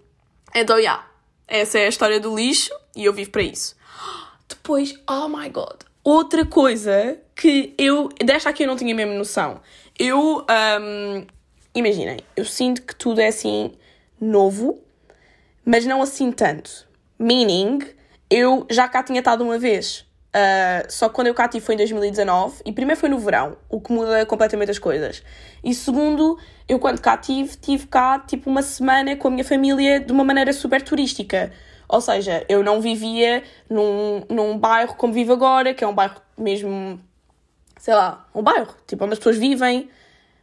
então, 0.55 0.77
já. 0.77 0.83
Yeah, 0.83 1.11
essa 1.49 1.81
é 1.81 1.87
a 1.87 1.89
história 1.89 2.21
do 2.21 2.35
lixo 2.37 2.73
e 2.95 3.05
eu 3.05 3.13
vivo 3.13 3.31
para 3.31 3.43
isso. 3.43 3.75
Depois, 4.49 4.95
oh 5.11 5.27
my 5.27 5.49
god. 5.49 5.81
Outra 6.05 6.47
coisa 6.47 7.19
que 7.35 7.75
eu. 7.77 8.09
Desta 8.25 8.51
aqui 8.51 8.63
eu 8.63 8.69
não 8.69 8.77
tinha 8.77 8.95
mesmo 8.95 9.15
noção. 9.15 9.61
Eu. 9.99 10.47
Um, 10.81 11.27
imaginem, 11.75 12.21
eu 12.37 12.45
sinto 12.45 12.83
que 12.83 12.95
tudo 12.95 13.21
é 13.21 13.27
assim 13.27 13.73
novo, 14.25 14.79
mas 15.65 15.87
não 15.87 16.03
assim 16.03 16.33
tanto. 16.33 16.87
Meaning, 17.19 17.81
eu 18.31 18.67
já 18.71 18.89
cá 18.89 19.03
tinha 19.03 19.21
estado 19.21 19.45
uma 19.45 19.59
vez. 19.59 20.07
Uh, 20.35 20.91
só 20.91 21.09
que 21.09 21.15
quando 21.15 21.29
eu 21.29 21.35
cá 21.35 21.47
tive 21.47 21.65
foi 21.65 21.77
em 21.77 21.79
2019 21.79 22.63
e 22.67 22.73
primeiro 22.73 23.01
foi 23.01 23.09
no 23.09 23.21
verão, 23.21 23.57
o 23.69 23.81
que 23.81 23.93
muda 23.93 24.27
completamente 24.27 24.71
as 24.71 24.81
coisas. 24.81 25.23
E 25.63 25.73
segundo, 25.73 26.37
eu 26.69 26.81
quando 26.81 27.01
cá 27.01 27.17
tive, 27.17 27.57
tive 27.57 27.87
cá 27.87 28.19
tipo 28.19 28.51
uma 28.51 28.63
semana 28.63 29.15
com 29.15 29.29
a 29.29 29.31
minha 29.31 29.45
família 29.45 30.01
de 30.01 30.13
uma 30.13 30.25
maneira 30.25 30.53
super 30.53 30.83
turística. 30.83 31.53
Ou 31.89 32.01
seja, 32.01 32.45
eu 32.49 32.65
não 32.65 32.81
vivia 32.81 33.45
num, 33.71 34.25
num 34.29 34.59
bairro 34.59 34.97
como 34.97 35.13
vivo 35.13 35.33
agora, 35.33 35.73
que 35.73 35.85
é 35.85 35.87
um 35.87 35.95
bairro 35.95 36.21
mesmo, 36.37 36.99
sei 37.79 37.95
lá, 37.95 38.27
um 38.35 38.43
bairro, 38.43 38.75
tipo 38.89 39.05
onde 39.05 39.13
as 39.13 39.19
pessoas 39.21 39.37
vivem, 39.37 39.89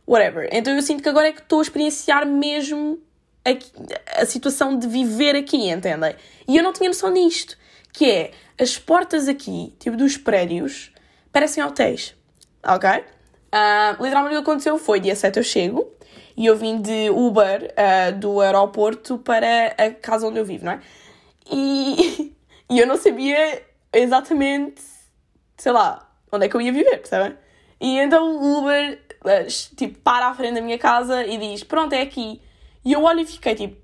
whatever. 0.07 0.47
Então 0.53 0.73
eu 0.73 0.81
sinto 0.81 1.03
que 1.03 1.09
agora 1.09 1.27
é 1.27 1.31
que 1.33 1.41
estou 1.41 1.59
a 1.59 1.63
experienciar 1.63 2.25
mesmo 2.25 2.97
a, 3.45 4.21
a 4.21 4.25
situação 4.25 4.77
de 4.77 4.87
viver 4.87 5.35
aqui, 5.35 5.69
entendem? 5.69 6.15
E 6.47 6.57
eu 6.57 6.63
não 6.63 6.73
tinha 6.73 6.89
noção 6.89 7.13
disto 7.13 7.57
que 7.93 8.09
é 8.09 8.31
as 8.59 8.77
portas 8.77 9.27
aqui, 9.27 9.75
tipo 9.79 9.97
dos 9.97 10.17
prédios, 10.17 10.91
parecem 11.31 11.63
hotéis, 11.63 12.15
ok? 12.63 12.89
Uh, 12.89 14.01
literalmente 14.01 14.35
o 14.35 14.43
que 14.43 14.49
aconteceu 14.49 14.77
foi, 14.77 14.99
dia 14.99 15.15
7 15.15 15.37
eu 15.37 15.43
chego 15.43 15.91
e 16.37 16.45
eu 16.45 16.55
vim 16.55 16.81
de 16.81 17.09
Uber 17.09 17.73
uh, 17.73 18.17
do 18.17 18.39
aeroporto 18.39 19.17
para 19.17 19.75
a 19.77 19.91
casa 19.91 20.27
onde 20.27 20.39
eu 20.39 20.45
vivo, 20.45 20.65
não 20.65 20.73
é? 20.73 20.81
E, 21.51 22.33
e 22.69 22.79
eu 22.79 22.87
não 22.87 22.95
sabia 22.95 23.61
exatamente, 23.91 24.81
sei 25.57 25.71
lá, 25.71 26.09
onde 26.31 26.45
é 26.45 26.49
que 26.49 26.55
eu 26.55 26.61
ia 26.61 26.71
viver, 26.71 26.97
percebem? 26.97 27.37
E 27.79 27.97
então 27.97 28.37
o 28.37 28.59
Uber, 28.59 29.01
uh, 29.25 29.75
tipo, 29.75 29.99
para 29.99 30.27
à 30.27 30.33
frente 30.33 30.55
da 30.55 30.61
minha 30.61 30.77
casa 30.77 31.25
e 31.25 31.37
diz, 31.37 31.63
pronto, 31.63 31.93
é 31.93 32.01
aqui. 32.01 32.41
E 32.83 32.93
eu 32.93 33.03
olho 33.03 33.19
e 33.19 33.25
fiquei 33.25 33.55
tipo, 33.55 33.77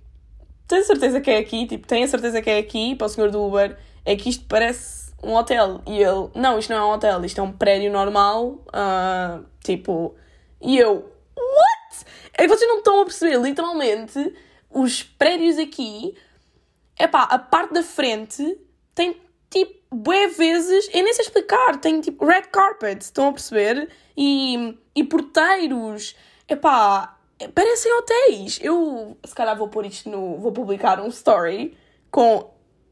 tenho 0.68 0.84
certeza 0.84 1.22
que 1.22 1.32
é 1.32 1.38
aqui? 1.38 1.66
Tipo, 1.66 1.88
tenho 1.88 2.06
a 2.06 2.08
certeza 2.08 2.42
que 2.42 2.50
é 2.50 2.58
aqui 2.58 2.96
para 2.96 3.06
o 3.06 3.10
senhor 3.10 3.32
do 3.32 3.42
Uber 3.44 3.78
é 4.04 4.16
que 4.16 4.30
isto 4.30 4.46
parece 4.48 5.14
um 5.24 5.34
hotel. 5.34 5.82
E 5.86 6.02
ele, 6.02 6.30
não, 6.36 6.58
isto 6.58 6.70
não 6.72 6.78
é 6.78 6.86
um 6.86 6.92
hotel, 6.92 7.24
isto 7.26 7.40
é 7.40 7.44
um 7.44 7.52
prédio 7.52 7.92
normal. 7.92 8.64
Uh, 8.68 9.46
tipo, 9.64 10.16
e 10.62 10.78
eu, 10.78 11.12
what? 11.36 12.06
É 12.34 12.44
que 12.44 12.48
vocês 12.48 12.70
não 12.70 12.78
estão 12.80 13.02
a 13.02 13.06
perceber, 13.06 13.40
literalmente, 13.42 14.34
os 14.70 15.04
prédios 15.04 15.58
aqui, 15.58 16.16
é 16.98 17.08
pá, 17.08 17.24
a 17.24 17.40
parte 17.40 17.74
da 17.74 17.84
frente 17.84 18.60
tem 18.94 19.20
tipo, 19.50 19.96
bué 19.96 20.28
vezes, 20.28 20.90
eu 20.94 21.04
nem 21.04 21.14
sei 21.14 21.26
explicar, 21.26 21.78
tem 21.78 22.02
tipo 22.02 22.26
red 22.26 22.44
carpet, 22.44 23.02
estão 23.02 23.30
a 23.30 23.34
perceber? 23.34 23.90
E, 24.16 24.78
e 24.96 25.04
porteiros, 25.04 26.16
é 26.48 26.56
pá, 26.56 27.17
parecem 27.54 27.94
hotéis. 27.94 28.60
Eu, 28.62 29.18
se 29.24 29.36
calhar, 29.36 29.58
vou 29.58 29.68
pôr 29.68 29.86
isto 29.86 30.10
no. 30.10 30.38
Vou 30.38 30.52
publicar 30.52 31.00
um 31.00 31.08
story 31.08 31.78
com 32.10 32.50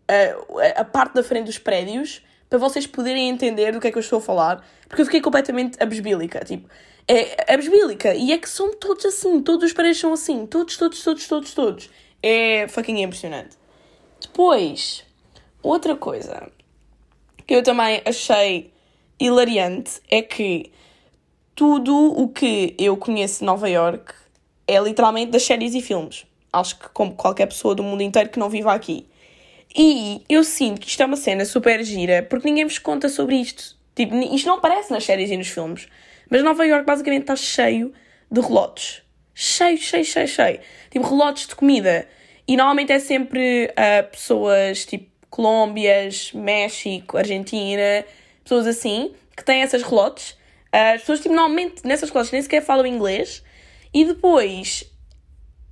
a, 0.07 0.81
a 0.81 0.85
parte 0.85 1.13
da 1.13 1.23
frente 1.23 1.45
dos 1.45 1.57
prédios 1.57 2.21
para 2.49 2.59
vocês 2.59 2.85
poderem 2.85 3.29
entender 3.29 3.71
do 3.71 3.79
que 3.79 3.87
é 3.87 3.91
que 3.91 3.97
eu 3.97 4.01
estou 4.01 4.19
a 4.19 4.21
falar, 4.21 4.65
porque 4.87 5.01
eu 5.01 5.05
fiquei 5.05 5.21
completamente 5.21 5.81
abesbílica, 5.81 6.45
tipo, 6.45 6.69
é 7.07 7.53
abesbílica, 7.53 8.13
e 8.13 8.31
é 8.31 8.37
que 8.37 8.47
são 8.47 8.73
todos 8.73 9.03
assim, 9.05 9.41
todos 9.41 9.65
os 9.65 9.73
prédios 9.73 9.99
são 9.99 10.13
assim, 10.13 10.45
todos, 10.45 10.77
todos, 10.77 11.03
todos, 11.03 11.27
todos, 11.27 11.53
todos. 11.53 11.89
É 12.21 12.67
fucking 12.67 13.01
impressionante. 13.01 13.57
Depois, 14.21 15.03
outra 15.61 15.95
coisa 15.95 16.51
que 17.45 17.55
eu 17.55 17.63
também 17.63 18.01
achei 18.05 18.73
hilariante 19.19 20.01
é 20.09 20.21
que 20.21 20.71
tudo 21.53 21.95
o 21.95 22.29
que 22.29 22.75
eu 22.77 22.97
conheço 22.97 23.39
de 23.39 23.45
Nova 23.45 23.69
York 23.69 24.13
é 24.67 24.79
literalmente 24.79 25.31
das 25.31 25.43
séries 25.43 25.73
e 25.73 25.81
filmes. 25.81 26.25
Acho 26.51 26.79
que 26.79 26.89
como 26.89 27.13
qualquer 27.13 27.47
pessoa 27.47 27.75
do 27.75 27.83
mundo 27.83 28.01
inteiro 28.01 28.29
que 28.29 28.39
não 28.39 28.49
viva 28.49 28.73
aqui. 28.73 29.07
E 29.75 30.23
eu 30.29 30.43
sinto 30.43 30.79
que 30.79 30.87
isto 30.87 31.03
é 31.03 31.05
uma 31.05 31.17
cena 31.17 31.43
super 31.43 31.83
gira 31.83 32.23
porque 32.23 32.47
ninguém 32.47 32.65
vos 32.65 32.79
conta 32.79 33.09
sobre 33.09 33.35
isto. 33.35 33.75
Tipo, 33.93 34.15
isto 34.15 34.47
não 34.47 34.55
aparece 34.55 34.91
nas 34.91 35.03
séries 35.03 35.29
e 35.31 35.37
nos 35.37 35.47
filmes. 35.47 35.87
Mas 36.29 36.43
Nova 36.43 36.65
York 36.65 36.85
basicamente 36.85 37.21
está 37.23 37.35
cheio 37.35 37.93
de 38.31 38.41
relotes. 38.41 39.01
Cheio, 39.33 39.77
cheio, 39.77 40.05
cheio, 40.05 40.27
cheio. 40.27 40.59
Tipo, 40.89 41.07
relotes 41.07 41.47
de 41.47 41.55
comida. 41.55 42.07
E 42.47 42.55
normalmente 42.55 42.91
é 42.91 42.99
sempre 42.99 43.71
uh, 43.71 44.09
pessoas 44.09 44.85
tipo 44.85 45.09
Colômbias, 45.29 46.31
México, 46.33 47.17
Argentina, 47.17 48.05
pessoas 48.43 48.67
assim, 48.67 49.13
que 49.35 49.43
têm 49.43 49.61
essas 49.61 49.83
relotes. 49.83 50.31
Uh, 50.73 50.95
as 50.95 51.01
pessoas, 51.01 51.19
tipo, 51.19 51.35
normalmente 51.35 51.85
nessas 51.85 52.09
relotes 52.09 52.31
nem 52.31 52.41
sequer 52.41 52.61
falam 52.61 52.85
inglês. 52.85 53.43
E 53.95 54.03
depois. 54.03 54.83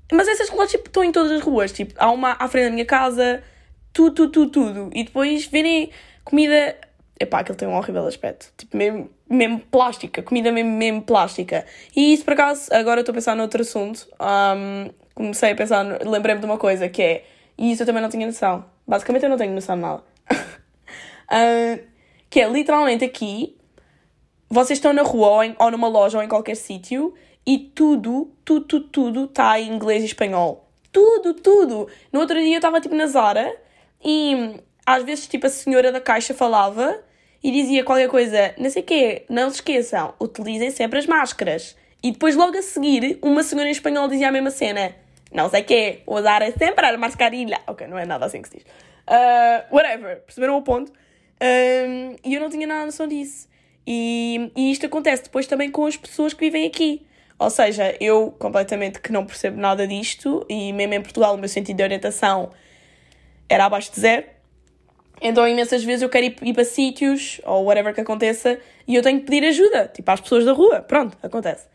Mas 0.09 0.29
essas 0.29 0.47
relotes 0.47 0.71
tipo, 0.71 0.87
estão 0.87 1.03
em 1.03 1.11
todas 1.11 1.29
as 1.33 1.41
ruas. 1.41 1.73
Tipo, 1.73 1.93
há 1.97 2.09
uma 2.09 2.37
à 2.39 2.47
frente 2.47 2.67
da 2.67 2.71
minha 2.71 2.85
casa 2.85 3.43
tudo, 3.91 4.15
tudo, 4.15 4.31
tudo, 4.31 4.51
tudo. 4.73 4.89
E 4.95 5.03
depois 5.03 5.45
verem 5.45 5.91
comida. 6.23 6.77
Epá, 7.19 7.39
aquilo 7.39 7.57
tem 7.57 7.67
um 7.67 7.75
horrível 7.75 8.07
aspecto. 8.07 8.51
Tipo, 8.57 8.77
mesmo, 8.77 9.09
mesmo 9.29 9.59
plástica. 9.59 10.23
Comida 10.23 10.53
mesmo, 10.53 10.71
mesmo 10.71 11.01
plástica. 11.01 11.65
E 11.93 12.13
isso, 12.13 12.23
por 12.23 12.31
acaso, 12.31 12.73
agora 12.73 13.01
estou 13.01 13.11
a 13.11 13.15
pensar 13.15 13.35
noutro 13.35 13.61
assunto. 13.61 14.07
Um, 14.21 14.89
comecei 15.13 15.51
a 15.51 15.55
pensar, 15.55 15.85
lembrei-me 16.05 16.39
de 16.39 16.45
uma 16.45 16.57
coisa 16.57 16.87
que 16.87 17.01
é. 17.01 17.25
E 17.57 17.73
isso 17.73 17.83
eu 17.83 17.85
também 17.85 18.01
não 18.01 18.09
tinha 18.09 18.25
noção. 18.25 18.65
Basicamente, 18.87 19.23
eu 19.23 19.29
não 19.29 19.37
tenho 19.37 19.53
noção 19.53 19.75
de 19.75 19.81
nada. 19.81 20.03
uh, 20.31 21.83
que 22.31 22.39
é 22.39 22.47
literalmente 22.47 23.03
aqui. 23.03 23.57
Vocês 24.49 24.77
estão 24.77 24.93
na 24.93 25.01
rua 25.01 25.27
ou, 25.27 25.43
em, 25.43 25.55
ou 25.59 25.71
numa 25.71 25.89
loja 25.89 26.17
ou 26.17 26.23
em 26.23 26.27
qualquer 26.27 26.55
sítio 26.55 27.13
e 27.45 27.57
tudo, 27.57 28.31
tudo, 28.45 28.65
tudo, 28.65 28.87
tudo 28.87 29.23
está 29.25 29.59
em 29.59 29.69
inglês 29.69 30.03
e 30.03 30.07
espanhol. 30.07 30.67
Tudo, 30.91 31.33
tudo. 31.33 31.87
No 32.11 32.19
outro 32.19 32.39
dia 32.39 32.53
eu 32.53 32.57
estava 32.57 32.79
tipo 32.79 32.95
na 32.95 33.07
Zara 33.07 33.55
e 34.03 34.59
às 34.85 35.03
vezes, 35.03 35.27
tipo, 35.27 35.45
a 35.45 35.49
senhora 35.49 35.91
da 35.91 36.01
caixa 36.01 36.33
falava 36.33 36.99
e 37.43 37.51
dizia 37.51 37.83
qualquer 37.83 38.09
coisa, 38.09 38.53
não 38.57 38.69
sei 38.69 38.81
o 38.81 38.85
quê, 38.85 39.25
não 39.29 39.49
se 39.49 39.57
esqueçam, 39.57 40.13
utilizem 40.19 40.71
sempre 40.71 40.99
as 40.99 41.05
máscaras. 41.05 41.75
E 42.01 42.11
depois, 42.11 42.35
logo 42.35 42.57
a 42.57 42.61
seguir, 42.61 43.17
uma 43.21 43.43
senhora 43.43 43.67
em 43.69 43.71
espanhol 43.71 44.07
dizia 44.07 44.27
a 44.27 44.31
mesma 44.31 44.51
cena. 44.51 44.93
Não 45.31 45.49
sei 45.49 45.61
o 45.61 45.65
quê, 45.65 46.01
usar 46.05 46.41
sempre 46.57 46.85
a 46.85 46.97
mascarilha. 46.97 47.59
Ok, 47.65 47.87
não 47.87 47.97
é 47.97 48.05
nada 48.05 48.25
assim 48.25 48.41
que 48.41 48.49
se 48.49 48.57
diz. 48.57 48.65
Uh, 49.07 49.75
whatever, 49.75 50.21
perceberam 50.21 50.57
o 50.57 50.61
ponto? 50.61 50.91
Um, 50.91 52.15
e 52.23 52.35
eu 52.35 52.41
não 52.41 52.49
tinha 52.49 52.67
nada 52.67 52.85
noção 52.85 53.07
disso. 53.07 53.47
E, 53.87 54.51
e 54.55 54.71
isto 54.71 54.85
acontece 54.85 55.23
depois 55.23 55.47
também 55.47 55.71
com 55.71 55.85
as 55.85 55.97
pessoas 55.97 56.33
que 56.33 56.41
vivem 56.41 56.67
aqui. 56.67 57.05
Ou 57.43 57.49
seja, 57.49 57.93
eu 57.99 58.33
completamente 58.39 59.01
que 59.01 59.11
não 59.11 59.25
percebo 59.25 59.59
nada 59.59 59.85
disto, 59.85 60.45
e 60.47 60.71
mesmo 60.71 60.93
em 60.93 61.01
Portugal 61.01 61.35
o 61.35 61.37
meu 61.37 61.49
sentido 61.49 61.75
de 61.75 61.83
orientação 61.83 62.51
era 63.49 63.65
abaixo 63.65 63.91
de 63.91 63.99
zero. 63.99 64.23
Então, 65.21 65.45
imensas 65.45 65.83
vezes 65.83 66.03
eu 66.03 66.09
quero 66.09 66.27
ir, 66.27 66.35
ir 66.41 66.53
para 66.53 66.63
sítios 66.63 67.41
ou 67.43 67.65
whatever 67.65 67.93
que 67.93 67.99
aconteça 67.99 68.57
e 68.87 68.95
eu 68.95 69.01
tenho 69.01 69.19
que 69.19 69.25
pedir 69.25 69.45
ajuda, 69.45 69.91
tipo 69.93 70.09
às 70.09 70.21
pessoas 70.21 70.45
da 70.45 70.53
rua. 70.53 70.79
Pronto, 70.81 71.17
acontece. 71.21 71.67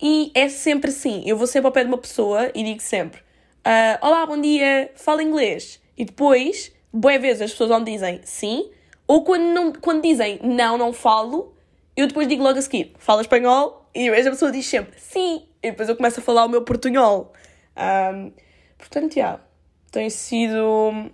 E 0.00 0.32
é 0.34 0.48
sempre 0.48 0.88
assim. 0.88 1.22
Eu 1.26 1.36
vou 1.36 1.46
sempre 1.46 1.66
ao 1.66 1.72
pé 1.72 1.84
de 1.84 1.88
uma 1.88 1.98
pessoa 1.98 2.50
e 2.54 2.64
digo 2.64 2.80
sempre: 2.80 3.20
uh, 3.20 3.98
Olá, 4.06 4.24
bom 4.24 4.40
dia, 4.40 4.90
fala 4.94 5.22
inglês. 5.22 5.82
E 5.98 6.04
depois, 6.06 6.72
boas 6.90 7.20
vezes, 7.20 7.42
as 7.42 7.50
pessoas 7.50 7.78
me 7.78 7.84
dizem 7.84 8.20
sim, 8.24 8.70
Ou 9.06 9.22
quando, 9.22 9.42
não, 9.42 9.70
quando 9.70 10.02
dizem 10.02 10.40
não, 10.42 10.78
não 10.78 10.94
falo, 10.94 11.54
eu 11.94 12.06
depois 12.06 12.26
digo 12.26 12.42
logo 12.42 12.58
a 12.58 12.62
seguir, 12.62 12.94
fala 12.98 13.20
espanhol, 13.20 13.79
e 13.94 14.08
a 14.08 14.30
pessoa 14.30 14.52
diz 14.52 14.66
sempre 14.66 14.98
sim, 14.98 15.46
e 15.62 15.70
depois 15.70 15.88
eu 15.88 15.96
começo 15.96 16.20
a 16.20 16.22
falar 16.22 16.44
o 16.44 16.48
meu 16.48 16.62
portunhol. 16.62 17.32
Um, 17.76 18.32
portanto, 18.78 19.14
já, 19.14 19.20
yeah, 19.20 19.42
tem 19.90 20.10
sido, 20.10 21.10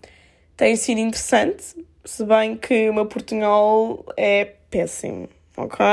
tem 0.57 0.77
sido 0.77 0.99
interessante, 0.99 1.87
se 2.05 2.25
bem 2.25 2.57
que 2.57 2.89
o 2.89 2.95
meu 2.95 3.07
portunhol 3.07 4.05
é 4.17 4.45
péssimo, 4.71 5.29
ok? 5.57 5.85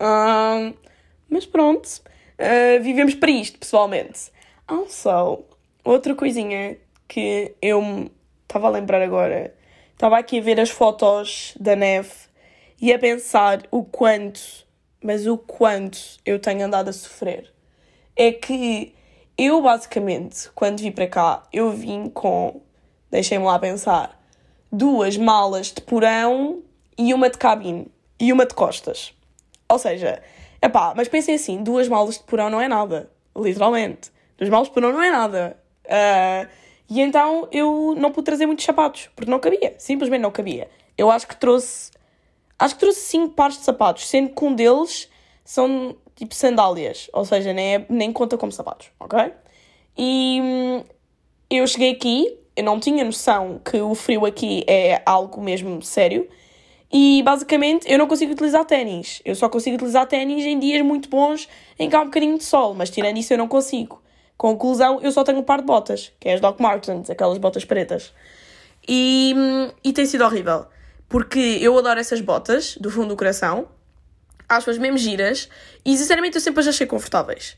Um, 0.00 0.74
mas 1.28 1.46
pronto, 1.46 1.86
uh, 1.86 2.82
vivemos 2.82 3.14
para 3.14 3.30
isto, 3.30 3.58
pessoalmente. 3.58 4.30
Also, 4.66 5.44
outra 5.84 6.14
coisinha 6.14 6.76
que 7.08 7.54
eu 7.62 8.10
estava 8.42 8.66
a 8.66 8.70
lembrar 8.70 9.02
agora, 9.02 9.54
estava 9.92 10.18
aqui 10.18 10.38
a 10.38 10.42
ver 10.42 10.60
as 10.60 10.70
fotos 10.70 11.54
da 11.58 11.74
neve 11.74 12.10
e 12.80 12.92
a 12.92 12.98
pensar 12.98 13.62
o 13.70 13.84
quanto, 13.84 14.65
mas 15.02 15.26
o 15.26 15.36
quanto 15.36 15.98
eu 16.24 16.38
tenho 16.38 16.64
andado 16.64 16.88
a 16.88 16.92
sofrer. 16.92 17.52
É 18.14 18.32
que 18.32 18.94
eu, 19.36 19.60
basicamente, 19.60 20.50
quando 20.54 20.80
vim 20.80 20.90
para 20.90 21.06
cá, 21.06 21.42
eu 21.52 21.70
vim 21.70 22.08
com, 22.08 22.60
deixem-me 23.10 23.44
lá 23.44 23.58
pensar, 23.58 24.18
duas 24.72 25.16
malas 25.16 25.68
de 25.68 25.80
porão 25.80 26.62
e 26.96 27.12
uma 27.12 27.28
de 27.28 27.38
cabine 27.38 27.86
e 28.18 28.32
uma 28.32 28.46
de 28.46 28.54
costas. 28.54 29.12
Ou 29.68 29.78
seja, 29.78 30.22
epá, 30.62 30.94
mas 30.96 31.08
pensem 31.08 31.34
assim, 31.34 31.62
duas 31.62 31.88
malas 31.88 32.16
de 32.16 32.24
porão 32.24 32.48
não 32.48 32.60
é 32.60 32.68
nada, 32.68 33.10
literalmente. 33.36 34.10
Duas 34.38 34.48
malas 34.48 34.68
de 34.68 34.74
porão 34.74 34.92
não 34.92 35.02
é 35.02 35.10
nada. 35.10 35.56
Uh, 35.84 36.48
e 36.88 37.00
então 37.00 37.48
eu 37.50 37.94
não 37.96 38.12
pude 38.12 38.24
trazer 38.24 38.46
muitos 38.46 38.64
sapatos, 38.64 39.10
porque 39.14 39.30
não 39.30 39.38
cabia, 39.38 39.74
simplesmente 39.78 40.22
não 40.22 40.30
cabia. 40.30 40.68
Eu 40.96 41.10
acho 41.10 41.26
que 41.26 41.36
trouxe, 41.36 41.90
acho 42.58 42.74
que 42.74 42.80
trouxe 42.80 43.00
cinco 43.00 43.34
pares 43.34 43.58
de 43.58 43.64
sapatos, 43.64 44.08
sendo 44.08 44.30
que 44.30 44.44
um 44.44 44.54
deles 44.54 45.08
são 45.44 45.96
tipo 46.14 46.34
sandálias, 46.34 47.10
ou 47.12 47.24
seja, 47.24 47.52
nem, 47.52 47.74
é, 47.74 47.86
nem 47.88 48.12
conta 48.12 48.38
como 48.38 48.50
sapatos, 48.50 48.90
ok? 48.98 49.32
E 49.96 50.40
hum, 50.42 50.84
eu 51.50 51.66
cheguei 51.66 51.92
aqui, 51.92 52.38
eu 52.56 52.64
não 52.64 52.80
tinha 52.80 53.04
noção 53.04 53.60
que 53.64 53.80
o 53.80 53.94
frio 53.94 54.24
aqui 54.24 54.64
é 54.66 55.02
algo 55.04 55.40
mesmo 55.40 55.80
sério. 55.82 56.28
E 56.92 57.22
basicamente 57.22 57.90
eu 57.90 57.98
não 57.98 58.06
consigo 58.06 58.32
utilizar 58.32 58.64
ténis. 58.64 59.20
Eu 59.24 59.34
só 59.34 59.48
consigo 59.48 59.76
utilizar 59.76 60.06
ténis 60.06 60.44
em 60.44 60.58
dias 60.58 60.84
muito 60.84 61.08
bons 61.08 61.48
em 61.78 61.90
que 61.90 61.96
há 61.96 62.00
um 62.00 62.06
bocadinho 62.06 62.38
de 62.38 62.44
sol, 62.44 62.74
mas 62.74 62.90
tirando 62.90 63.16
isso 63.18 63.32
eu 63.32 63.38
não 63.38 63.48
consigo. 63.48 64.00
Conclusão, 64.36 65.00
eu 65.02 65.10
só 65.12 65.24
tenho 65.24 65.38
um 65.38 65.42
par 65.42 65.60
de 65.60 65.66
botas, 65.66 66.12
que 66.20 66.28
é 66.28 66.34
as 66.34 66.40
Doc 66.40 66.60
Martens, 66.60 67.10
aquelas 67.10 67.38
botas 67.38 67.64
pretas. 67.64 68.12
E, 68.86 69.34
e 69.82 69.92
tem 69.92 70.06
sido 70.06 70.24
horrível, 70.24 70.66
porque 71.08 71.58
eu 71.60 71.76
adoro 71.78 72.00
essas 72.00 72.20
botas, 72.20 72.76
do 72.76 72.90
fundo 72.90 73.08
do 73.08 73.16
coração, 73.16 73.68
acho-as 74.48 74.78
mesmo 74.78 74.98
giras, 74.98 75.48
e 75.84 75.96
sinceramente 75.96 76.36
eu 76.36 76.40
sempre 76.40 76.60
as 76.60 76.68
achei 76.68 76.86
confortáveis. 76.86 77.56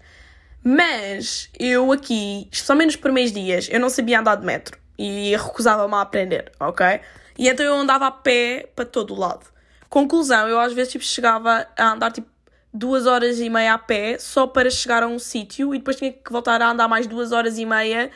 Mas 0.62 1.48
eu 1.58 1.92
aqui, 1.92 2.48
especialmente 2.50 2.86
nos 2.86 2.96
primeiros 2.96 3.32
dias, 3.32 3.68
eu 3.70 3.80
não 3.80 3.88
sabia 3.88 4.20
andar 4.20 4.36
de 4.36 4.44
metro 4.44 4.78
e 4.98 5.30
recusava-me 5.36 5.94
a 5.94 6.00
aprender, 6.00 6.50
ok? 6.58 7.00
E 7.38 7.48
então 7.48 7.64
eu 7.64 7.74
andava 7.74 8.06
a 8.08 8.10
pé 8.10 8.68
para 8.74 8.84
todo 8.84 9.14
o 9.14 9.18
lado. 9.18 9.46
Conclusão, 9.88 10.48
eu 10.48 10.58
às 10.58 10.72
vezes 10.72 10.92
tipo, 10.92 11.04
chegava 11.04 11.66
a 11.76 11.92
andar 11.92 12.10
tipo 12.10 12.28
duas 12.74 13.06
horas 13.06 13.40
e 13.40 13.48
meia 13.48 13.74
a 13.74 13.78
pé 13.78 14.18
só 14.18 14.46
para 14.46 14.68
chegar 14.68 15.02
a 15.02 15.06
um 15.06 15.18
sítio 15.18 15.74
e 15.74 15.78
depois 15.78 15.96
tinha 15.96 16.12
que 16.12 16.30
voltar 16.30 16.60
a 16.60 16.70
andar 16.70 16.88
mais 16.88 17.06
duas 17.06 17.32
horas 17.32 17.58
e 17.58 17.64
meia 17.64 18.10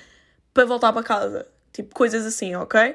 para 0.52 0.64
voltar 0.64 0.92
para 0.92 1.02
casa. 1.02 1.46
Tipo, 1.72 1.94
coisas 1.94 2.26
assim, 2.26 2.54
ok? 2.54 2.94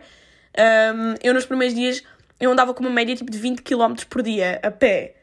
Um, 0.57 1.15
eu 1.23 1.33
nos 1.33 1.45
primeiros 1.45 1.75
dias 1.75 2.03
eu 2.39 2.51
andava 2.51 2.73
com 2.73 2.81
uma 2.81 2.89
média 2.89 3.15
tipo 3.15 3.31
de 3.31 3.37
20 3.37 3.61
km 3.61 3.95
por 4.09 4.21
dia 4.21 4.59
a 4.63 4.71
pé. 4.71 5.15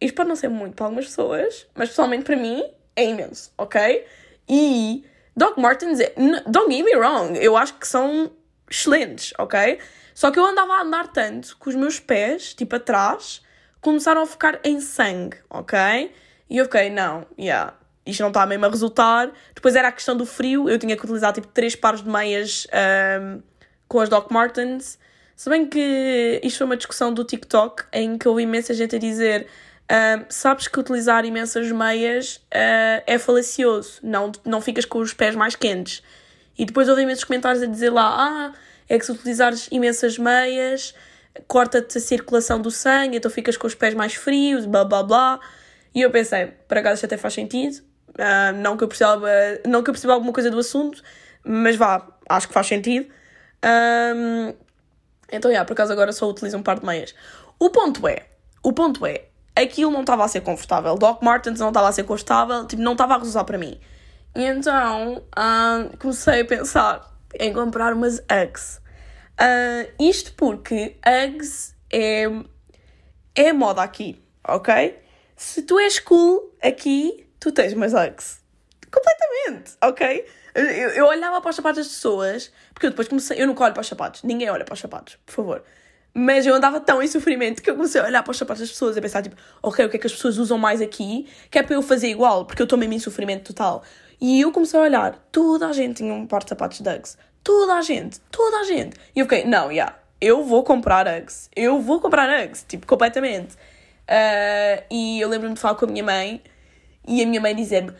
Isto 0.00 0.14
pode 0.14 0.28
não 0.28 0.36
ser 0.36 0.48
muito 0.48 0.74
para 0.74 0.86
algumas 0.86 1.06
pessoas, 1.06 1.66
mas 1.74 1.88
pessoalmente 1.88 2.24
para 2.24 2.36
mim 2.36 2.62
é 2.94 3.04
imenso, 3.04 3.52
ok? 3.56 4.04
E 4.48 5.04
Doc 5.36 5.56
Martens, 5.56 6.00
é, 6.00 6.12
don't 6.46 6.72
get 6.72 6.84
me 6.84 6.94
wrong, 6.96 7.36
eu 7.38 7.56
acho 7.56 7.74
que 7.74 7.86
são 7.86 8.30
excelentes, 8.70 9.32
ok? 9.38 9.78
Só 10.14 10.30
que 10.30 10.38
eu 10.38 10.44
andava 10.44 10.74
a 10.74 10.82
andar 10.82 11.08
tanto 11.08 11.56
que 11.58 11.68
os 11.68 11.74
meus 11.74 12.00
pés, 12.00 12.54
tipo 12.54 12.76
atrás, 12.76 13.42
começaram 13.80 14.22
a 14.22 14.26
ficar 14.26 14.60
em 14.64 14.80
sangue, 14.80 15.36
ok? 15.48 16.12
E 16.50 16.56
eu 16.56 16.64
fiquei, 16.64 16.90
não, 16.90 17.26
yeah, 17.38 17.74
isto 18.08 18.20
não 18.20 18.28
está 18.28 18.46
mesmo 18.46 18.64
a 18.64 18.68
resultar. 18.68 19.30
Depois 19.54 19.76
era 19.76 19.88
a 19.88 19.92
questão 19.92 20.16
do 20.16 20.24
frio, 20.24 20.68
eu 20.68 20.78
tinha 20.78 20.96
que 20.96 21.04
utilizar 21.04 21.32
tipo 21.32 21.46
três 21.48 21.76
pares 21.76 22.02
de 22.02 22.08
meias 22.08 22.66
um, 23.20 23.42
com 23.86 24.00
as 24.00 24.08
Doc 24.08 24.30
Martens. 24.30 24.98
Se 25.38 25.48
bem 25.48 25.66
que 25.66 26.40
isto 26.42 26.58
foi 26.58 26.64
uma 26.64 26.76
discussão 26.76 27.14
do 27.14 27.22
TikTok 27.22 27.84
em 27.92 28.18
que 28.18 28.26
houve 28.26 28.42
imensa 28.42 28.74
gente 28.74 28.96
a 28.96 28.98
dizer 28.98 29.46
um, 29.88 30.24
sabes 30.28 30.66
que 30.66 30.80
utilizar 30.80 31.24
imensas 31.24 31.70
meias 31.70 32.38
uh, 32.52 33.04
é 33.06 33.18
falacioso, 33.20 34.00
não, 34.02 34.32
não 34.44 34.60
ficas 34.60 34.84
com 34.84 34.98
os 34.98 35.14
pés 35.14 35.36
mais 35.36 35.54
quentes. 35.54 36.02
E 36.58 36.64
depois 36.64 36.88
houve 36.88 37.02
imensos 37.02 37.22
comentários 37.22 37.62
a 37.62 37.66
dizer 37.66 37.90
lá, 37.90 38.16
ah, 38.18 38.52
é 38.88 38.98
que 38.98 39.06
se 39.06 39.12
utilizares 39.12 39.68
imensas 39.70 40.18
meias 40.18 40.92
corta-te 41.46 41.98
a 41.98 42.00
circulação 42.00 42.60
do 42.60 42.72
sangue, 42.72 43.18
então 43.18 43.30
ficas 43.30 43.56
com 43.56 43.68
os 43.68 43.76
pés 43.76 43.94
mais 43.94 44.14
frios, 44.14 44.66
blá 44.66 44.84
blá 44.84 45.04
blá. 45.04 45.40
E 45.94 46.00
eu 46.00 46.10
pensei, 46.10 46.48
para 46.66 46.82
cá 46.82 46.92
isto 46.92 47.06
até 47.06 47.16
faz 47.16 47.34
sentido, 47.34 47.76
uh, 48.08 48.56
não, 48.56 48.76
que 48.76 48.82
eu 48.82 48.88
perceba, 48.88 49.30
não 49.64 49.84
que 49.84 49.90
eu 49.90 49.94
perceba 49.94 50.14
alguma 50.14 50.32
coisa 50.32 50.50
do 50.50 50.58
assunto, 50.58 51.00
mas 51.44 51.76
vá, 51.76 52.08
acho 52.28 52.48
que 52.48 52.54
faz 52.54 52.66
sentido. 52.66 53.06
Um, 53.64 54.67
então, 55.30 55.50
yeah, 55.50 55.66
por 55.66 55.74
acaso 55.74 55.92
agora 55.92 56.12
só 56.12 56.28
utilizo 56.28 56.56
um 56.56 56.62
par 56.62 56.78
de 56.78 56.86
meias. 56.86 57.14
O 57.58 57.70
ponto 57.70 58.06
é, 58.06 58.26
o 58.62 58.72
ponto 58.72 59.04
é, 59.04 59.26
aquilo 59.54 59.90
não 59.90 60.00
estava 60.00 60.24
a 60.24 60.28
ser 60.28 60.40
confortável. 60.40 60.94
Doc 60.96 61.22
Martens 61.22 61.58
não 61.58 61.68
estava 61.68 61.88
a 61.88 61.92
ser 61.92 62.04
confortável, 62.04 62.66
tipo, 62.66 62.82
não 62.82 62.92
estava 62.92 63.14
a 63.14 63.18
resultar 63.18 63.44
para 63.44 63.58
mim. 63.58 63.78
E 64.34 64.44
então 64.44 65.22
um, 65.36 65.96
comecei 65.98 66.40
a 66.40 66.44
pensar 66.44 67.18
em 67.38 67.52
comprar 67.52 67.92
umas 67.92 68.18
Uggs. 68.20 68.80
Uh, 69.40 69.92
isto 70.00 70.32
porque 70.34 70.96
Uggs 71.06 71.74
é, 71.92 72.24
é 73.34 73.52
moda 73.52 73.82
aqui, 73.82 74.22
ok? 74.46 74.98
Se 75.36 75.62
tu 75.62 75.78
és 75.78 75.98
cool 76.00 76.54
aqui, 76.62 77.28
tu 77.38 77.52
tens 77.52 77.72
umas 77.72 77.92
Uggs. 77.92 78.38
Completamente, 78.90 79.76
ok? 79.82 80.26
Eu, 80.58 80.90
eu 80.90 81.06
olhava 81.06 81.40
para 81.40 81.50
os 81.50 81.56
sapatos 81.56 81.78
das 81.78 81.88
pessoas, 81.88 82.52
porque 82.74 82.86
eu 82.86 82.90
depois 82.90 83.06
comecei. 83.08 83.40
Eu 83.40 83.46
nunca 83.46 83.64
olho 83.64 83.74
para 83.74 83.80
os 83.80 83.86
sapatos, 83.86 84.22
ninguém 84.22 84.50
olha 84.50 84.64
para 84.64 84.74
os 84.74 84.80
sapatos, 84.80 85.16
por 85.24 85.32
favor. 85.32 85.64
Mas 86.12 86.46
eu 86.46 86.54
andava 86.54 86.80
tão 86.80 87.02
em 87.02 87.06
sofrimento 87.06 87.62
que 87.62 87.70
eu 87.70 87.76
comecei 87.76 88.00
a 88.00 88.04
olhar 88.04 88.22
para 88.22 88.30
os 88.32 88.36
sapatos 88.36 88.60
das 88.60 88.70
pessoas 88.70 88.96
e 88.96 88.98
a 88.98 89.02
pensar, 89.02 89.22
tipo, 89.22 89.36
ok, 89.62 89.84
o 89.84 89.88
que 89.88 89.96
é 89.96 90.00
que 90.00 90.06
as 90.06 90.12
pessoas 90.12 90.36
usam 90.36 90.58
mais 90.58 90.80
aqui, 90.80 91.28
que 91.50 91.58
é 91.58 91.62
para 91.62 91.74
eu 91.74 91.82
fazer 91.82 92.08
igual, 92.08 92.44
porque 92.44 92.60
eu 92.60 92.64
estou 92.64 92.78
mesmo 92.78 92.94
em 92.94 92.98
sofrimento 92.98 93.52
total. 93.54 93.84
E 94.20 94.40
eu 94.40 94.50
comecei 94.50 94.80
a 94.80 94.82
olhar, 94.82 95.28
toda 95.30 95.68
a 95.68 95.72
gente 95.72 95.98
tinha 95.98 96.12
um 96.12 96.26
par 96.26 96.42
de 96.42 96.48
sapatos 96.48 96.80
Uggs. 96.80 97.16
Toda 97.44 97.74
a 97.74 97.82
gente, 97.82 98.18
toda 98.32 98.58
a 98.58 98.64
gente. 98.64 98.96
E 99.14 99.20
eu 99.20 99.26
fiquei, 99.26 99.44
não, 99.44 99.66
já, 99.66 99.72
yeah, 99.72 99.98
eu 100.20 100.42
vou 100.42 100.64
comprar 100.64 101.06
Uggs. 101.06 101.48
Eu 101.54 101.80
vou 101.80 102.00
comprar 102.00 102.28
Uggs, 102.28 102.64
tipo, 102.66 102.84
completamente. 102.84 103.54
Uh, 103.54 104.82
e 104.90 105.20
eu 105.20 105.28
lembro-me 105.28 105.54
de 105.54 105.60
falar 105.60 105.76
com 105.76 105.84
a 105.84 105.88
minha 105.88 106.02
mãe 106.02 106.42
e 107.06 107.22
a 107.22 107.26
minha 107.26 107.40
mãe 107.40 107.54
dizer-me: 107.54 107.92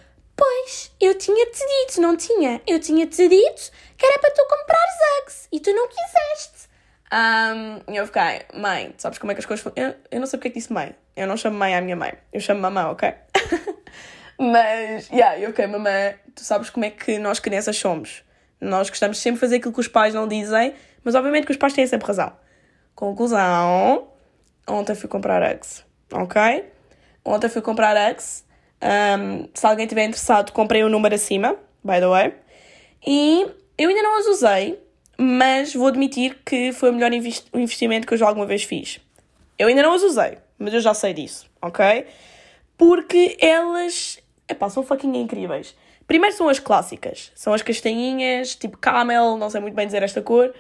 Pois, 0.69 0.93
eu 1.01 1.17
tinha-te 1.17 1.59
dito, 1.59 1.99
não 2.03 2.15
tinha? 2.15 2.61
Eu 2.67 2.79
tinha-te 2.79 3.27
dito 3.27 3.73
que 3.97 4.05
era 4.05 4.19
para 4.19 4.31
tu 4.33 4.47
comprar 4.47 4.85
Uggs 5.23 5.49
e 5.51 5.61
tu 5.61 5.73
não 5.73 5.89
quiseste. 5.89 6.69
Um, 7.11 7.91
e 7.91 7.97
eu 7.97 8.05
fiquei, 8.07 8.43
mãe, 8.53 8.95
sabes 8.99 9.19
como 9.19 9.33
é 9.33 9.35
que 9.35 9.41
as 9.41 9.47
coisas 9.47 9.65
eu, 9.75 9.95
eu 10.11 10.21
não 10.21 10.27
sei 10.27 10.39
porque 10.39 10.49
é 10.49 10.51
que 10.51 10.59
disse 10.59 10.71
mãe. 10.71 10.95
Eu 11.17 11.27
não 11.27 11.39
chamo 11.39 11.57
mãe 11.57 11.75
à 11.75 11.81
minha 11.81 11.97
mãe, 11.97 12.13
eu 12.31 12.39
chamo 12.39 12.61
mamã, 12.61 12.91
ok? 12.91 13.15
Mas, 14.39 15.09
yeah, 15.09 15.49
ok, 15.49 15.67
mamã, 15.67 16.13
tu 16.35 16.45
sabes 16.45 16.69
como 16.69 16.85
é 16.85 16.91
que 16.91 17.19
nós 17.19 17.41
crianças 17.41 17.79
somos. 17.79 18.23
Nós 18.61 18.91
gostamos 18.91 19.17
sempre 19.17 19.37
de 19.37 19.41
fazer 19.41 19.57
aquilo 19.57 19.73
que 19.73 19.81
os 19.81 19.89
pais 19.89 20.13
não 20.13 20.29
dizem, 20.29 20.75
mas 21.03 21.15
obviamente 21.15 21.47
que 21.47 21.53
os 21.53 21.57
pais 21.57 21.73
têm 21.73 21.87
sempre 21.87 22.07
razão. 22.07 22.37
Conclusão: 22.95 24.09
ontem 24.69 24.95
fui 24.95 25.09
comprar 25.09 25.43
Uggs, 25.43 25.83
ok? 26.13 26.71
Ontem 27.25 27.49
fui 27.49 27.63
comprar 27.63 28.11
Uggs. 28.11 28.48
Um, 28.83 29.49
se 29.53 29.67
alguém 29.67 29.85
estiver 29.85 30.05
interessado, 30.05 30.53
comprei 30.53 30.83
o 30.83 30.87
um 30.87 30.91
número 30.91 31.15
acima, 31.15 31.57
by 31.85 32.01
the 32.01 32.07
way. 32.07 32.35
E 33.07 33.47
eu 33.77 33.89
ainda 33.89 34.03
não 34.03 34.19
as 34.19 34.27
usei, 34.27 34.79
mas 35.17 35.75
vou 35.75 35.89
admitir 35.89 36.39
que 36.45 36.73
foi 36.73 36.91
o 36.91 36.93
melhor 36.93 37.13
investimento 37.13 38.07
que 38.07 38.15
eu 38.15 38.19
já 38.19 38.27
alguma 38.27 38.47
vez 38.47 38.63
fiz. 38.63 39.01
Eu 39.59 39.69
ainda 39.69 39.83
não 39.83 39.93
as 39.93 40.03
usei, 40.03 40.39
mas 40.59 40.73
eu 40.73 40.81
já 40.81 40.95
sei 40.95 41.13
disso, 41.13 41.51
ok? 41.61 42.07
Porque 42.77 43.37
elas, 43.41 44.21
epá, 44.49 44.71
são 44.71 44.85
fucking 44.85 45.17
incríveis. 45.17 45.75
Primeiro 46.07 46.35
são 46.35 46.49
as 46.49 46.59
clássicas, 46.59 47.33
são 47.35 47.53
as 47.53 47.61
castanhinhas, 47.61 48.55
tipo 48.55 48.79
camel, 48.79 49.37
não 49.37 49.51
sei 49.51 49.61
muito 49.61 49.75
bem 49.75 49.87
dizer 49.87 50.03
esta 50.03 50.23
cor, 50.23 50.55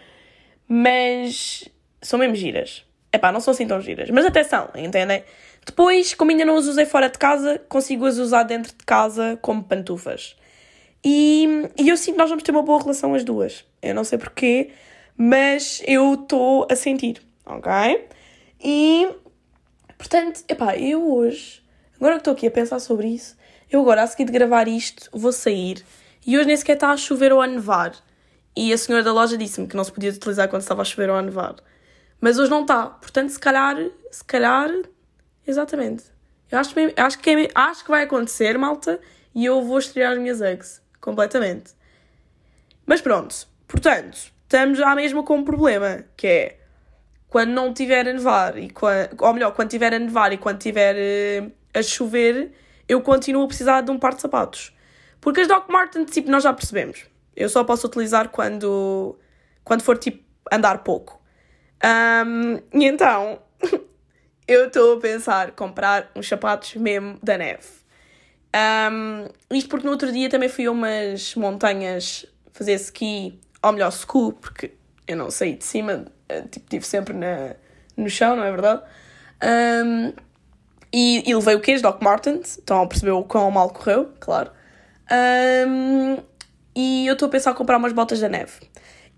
mas 0.66 1.68
são 2.02 2.18
mesmo 2.18 2.34
giras. 2.34 2.84
Epá, 3.12 3.32
não 3.32 3.40
são 3.40 3.52
assim 3.52 3.66
tão 3.66 3.80
giras, 3.80 4.10
mas 4.10 4.26
até 4.26 4.44
são, 4.44 4.68
entendem? 4.74 5.24
Depois, 5.68 6.14
como 6.14 6.30
ainda 6.30 6.46
não 6.46 6.56
as 6.56 6.64
usei 6.64 6.86
fora 6.86 7.10
de 7.10 7.18
casa, 7.18 7.60
consigo 7.68 8.06
as 8.06 8.16
usar 8.16 8.42
dentro 8.44 8.72
de 8.72 8.84
casa 8.86 9.38
como 9.42 9.62
pantufas. 9.62 10.34
E, 11.04 11.46
e 11.78 11.90
eu 11.90 11.96
sinto 11.96 12.14
que 12.14 12.18
nós 12.18 12.30
vamos 12.30 12.42
ter 12.42 12.52
uma 12.52 12.62
boa 12.62 12.80
relação 12.80 13.12
as 13.12 13.22
duas. 13.22 13.66
Eu 13.82 13.94
não 13.94 14.02
sei 14.02 14.16
porquê, 14.16 14.70
mas 15.14 15.82
eu 15.86 16.14
estou 16.14 16.66
a 16.70 16.74
sentir, 16.74 17.20
ok? 17.44 18.08
E, 18.64 19.10
portanto, 19.98 20.42
epá, 20.48 20.74
eu 20.74 21.06
hoje, 21.12 21.62
agora 21.96 22.14
que 22.14 22.20
estou 22.22 22.32
aqui 22.32 22.46
a 22.46 22.50
pensar 22.50 22.78
sobre 22.78 23.08
isso, 23.08 23.36
eu 23.70 23.82
agora, 23.82 24.02
a 24.02 24.06
seguir 24.06 24.24
de 24.24 24.32
gravar 24.32 24.66
isto, 24.68 25.10
vou 25.12 25.32
sair. 25.32 25.84
E 26.26 26.38
hoje 26.38 26.46
nem 26.46 26.56
sequer 26.56 26.76
está 26.76 26.92
a 26.92 26.96
chover 26.96 27.30
ou 27.30 27.42
a 27.42 27.46
nevar. 27.46 27.92
E 28.56 28.72
a 28.72 28.78
senhora 28.78 29.04
da 29.04 29.12
loja 29.12 29.36
disse-me 29.36 29.68
que 29.68 29.76
não 29.76 29.84
se 29.84 29.92
podia 29.92 30.08
utilizar 30.08 30.48
quando 30.48 30.62
estava 30.62 30.80
a 30.80 30.84
chover 30.86 31.10
ou 31.10 31.16
a 31.16 31.20
nevar. 31.20 31.56
Mas 32.22 32.38
hoje 32.38 32.50
não 32.50 32.62
está. 32.62 32.86
Portanto, 32.86 33.28
se 33.28 33.38
calhar, 33.38 33.76
se 34.10 34.24
calhar, 34.24 34.70
exatamente. 35.50 36.04
Eu 36.50 36.58
acho, 36.58 36.74
mesmo, 36.74 36.94
acho, 36.96 37.18
que, 37.18 37.30
é, 37.30 37.48
acho 37.54 37.84
que 37.84 37.90
vai 37.90 38.04
acontecer, 38.04 38.56
malta, 38.56 39.00
e 39.34 39.44
eu 39.44 39.62
vou 39.62 39.78
estrear 39.78 40.12
as 40.12 40.18
minhas 40.18 40.40
eggs. 40.40 40.80
Completamente. 41.00 41.72
Mas 42.86 43.00
pronto. 43.00 43.34
Portanto, 43.66 44.32
estamos 44.42 44.78
já 44.78 44.94
mesmo 44.94 45.22
com 45.24 45.36
um 45.36 45.44
problema, 45.44 46.04
que 46.16 46.26
é 46.26 46.58
quando 47.28 47.50
não 47.50 47.74
tiver 47.74 48.08
a 48.08 48.12
nevar, 48.12 48.56
e 48.56 48.70
quando, 48.70 49.22
ou 49.22 49.34
melhor, 49.34 49.52
quando 49.52 49.68
tiver 49.68 49.92
a 49.92 49.98
nevar 49.98 50.32
e 50.32 50.38
quando 50.38 50.58
tiver 50.58 50.96
uh, 50.96 51.52
a 51.74 51.82
chover, 51.82 52.52
eu 52.88 53.02
continuo 53.02 53.44
a 53.44 53.46
precisar 53.46 53.82
de 53.82 53.90
um 53.90 53.98
par 53.98 54.14
de 54.14 54.22
sapatos. 54.22 54.74
Porque 55.20 55.42
as 55.42 55.48
Doc 55.48 55.68
Martens, 55.68 56.10
tipo, 56.10 56.30
nós 56.30 56.42
já 56.42 56.52
percebemos. 56.54 57.04
Eu 57.36 57.48
só 57.48 57.62
posso 57.62 57.86
utilizar 57.86 58.30
quando, 58.30 59.18
quando 59.62 59.82
for, 59.82 59.98
tipo, 59.98 60.24
andar 60.50 60.78
pouco. 60.78 61.20
Um, 61.84 62.56
e 62.72 62.86
então, 62.86 63.40
eu 64.48 64.66
estou 64.66 64.96
a 64.96 65.00
pensar 65.00 65.52
comprar 65.52 66.10
uns 66.16 66.26
sapatos 66.26 66.74
mesmo 66.74 67.18
da 67.22 67.36
neve. 67.36 67.78
Um, 68.90 69.28
isto 69.54 69.68
porque 69.68 69.84
no 69.84 69.92
outro 69.92 70.10
dia 70.10 70.30
também 70.30 70.48
fui 70.48 70.64
a 70.64 70.72
umas 70.72 71.34
montanhas 71.34 72.24
fazer 72.52 72.72
ski, 72.74 73.38
ou 73.62 73.72
melhor, 73.72 73.92
school, 73.92 74.32
porque 74.32 74.72
eu 75.06 75.16
não 75.16 75.30
saí 75.30 75.54
de 75.54 75.64
cima, 75.64 76.06
eh, 76.28 76.42
tipo, 76.42 76.64
estive 76.64 76.86
sempre 76.86 77.14
na, 77.14 77.54
no 77.96 78.08
chão, 78.08 78.34
não 78.34 78.42
é 78.42 78.50
verdade? 78.50 78.82
Um, 79.84 80.12
e, 80.92 81.28
e 81.28 81.34
levei 81.34 81.54
o? 81.54 81.74
As 81.74 81.82
Doc 81.82 82.02
Martens, 82.02 82.58
estão 82.58 82.82
a 82.82 82.86
perceber 82.86 83.12
o 83.12 83.22
quão 83.22 83.50
mal 83.50 83.70
correu, 83.70 84.10
claro. 84.18 84.50
Um, 85.68 86.18
e 86.74 87.06
eu 87.06 87.12
estou 87.12 87.28
a 87.28 87.30
pensar 87.30 87.52
em 87.52 87.54
comprar 87.54 87.76
umas 87.76 87.92
botas 87.92 88.20
da 88.20 88.28
neve. 88.28 88.52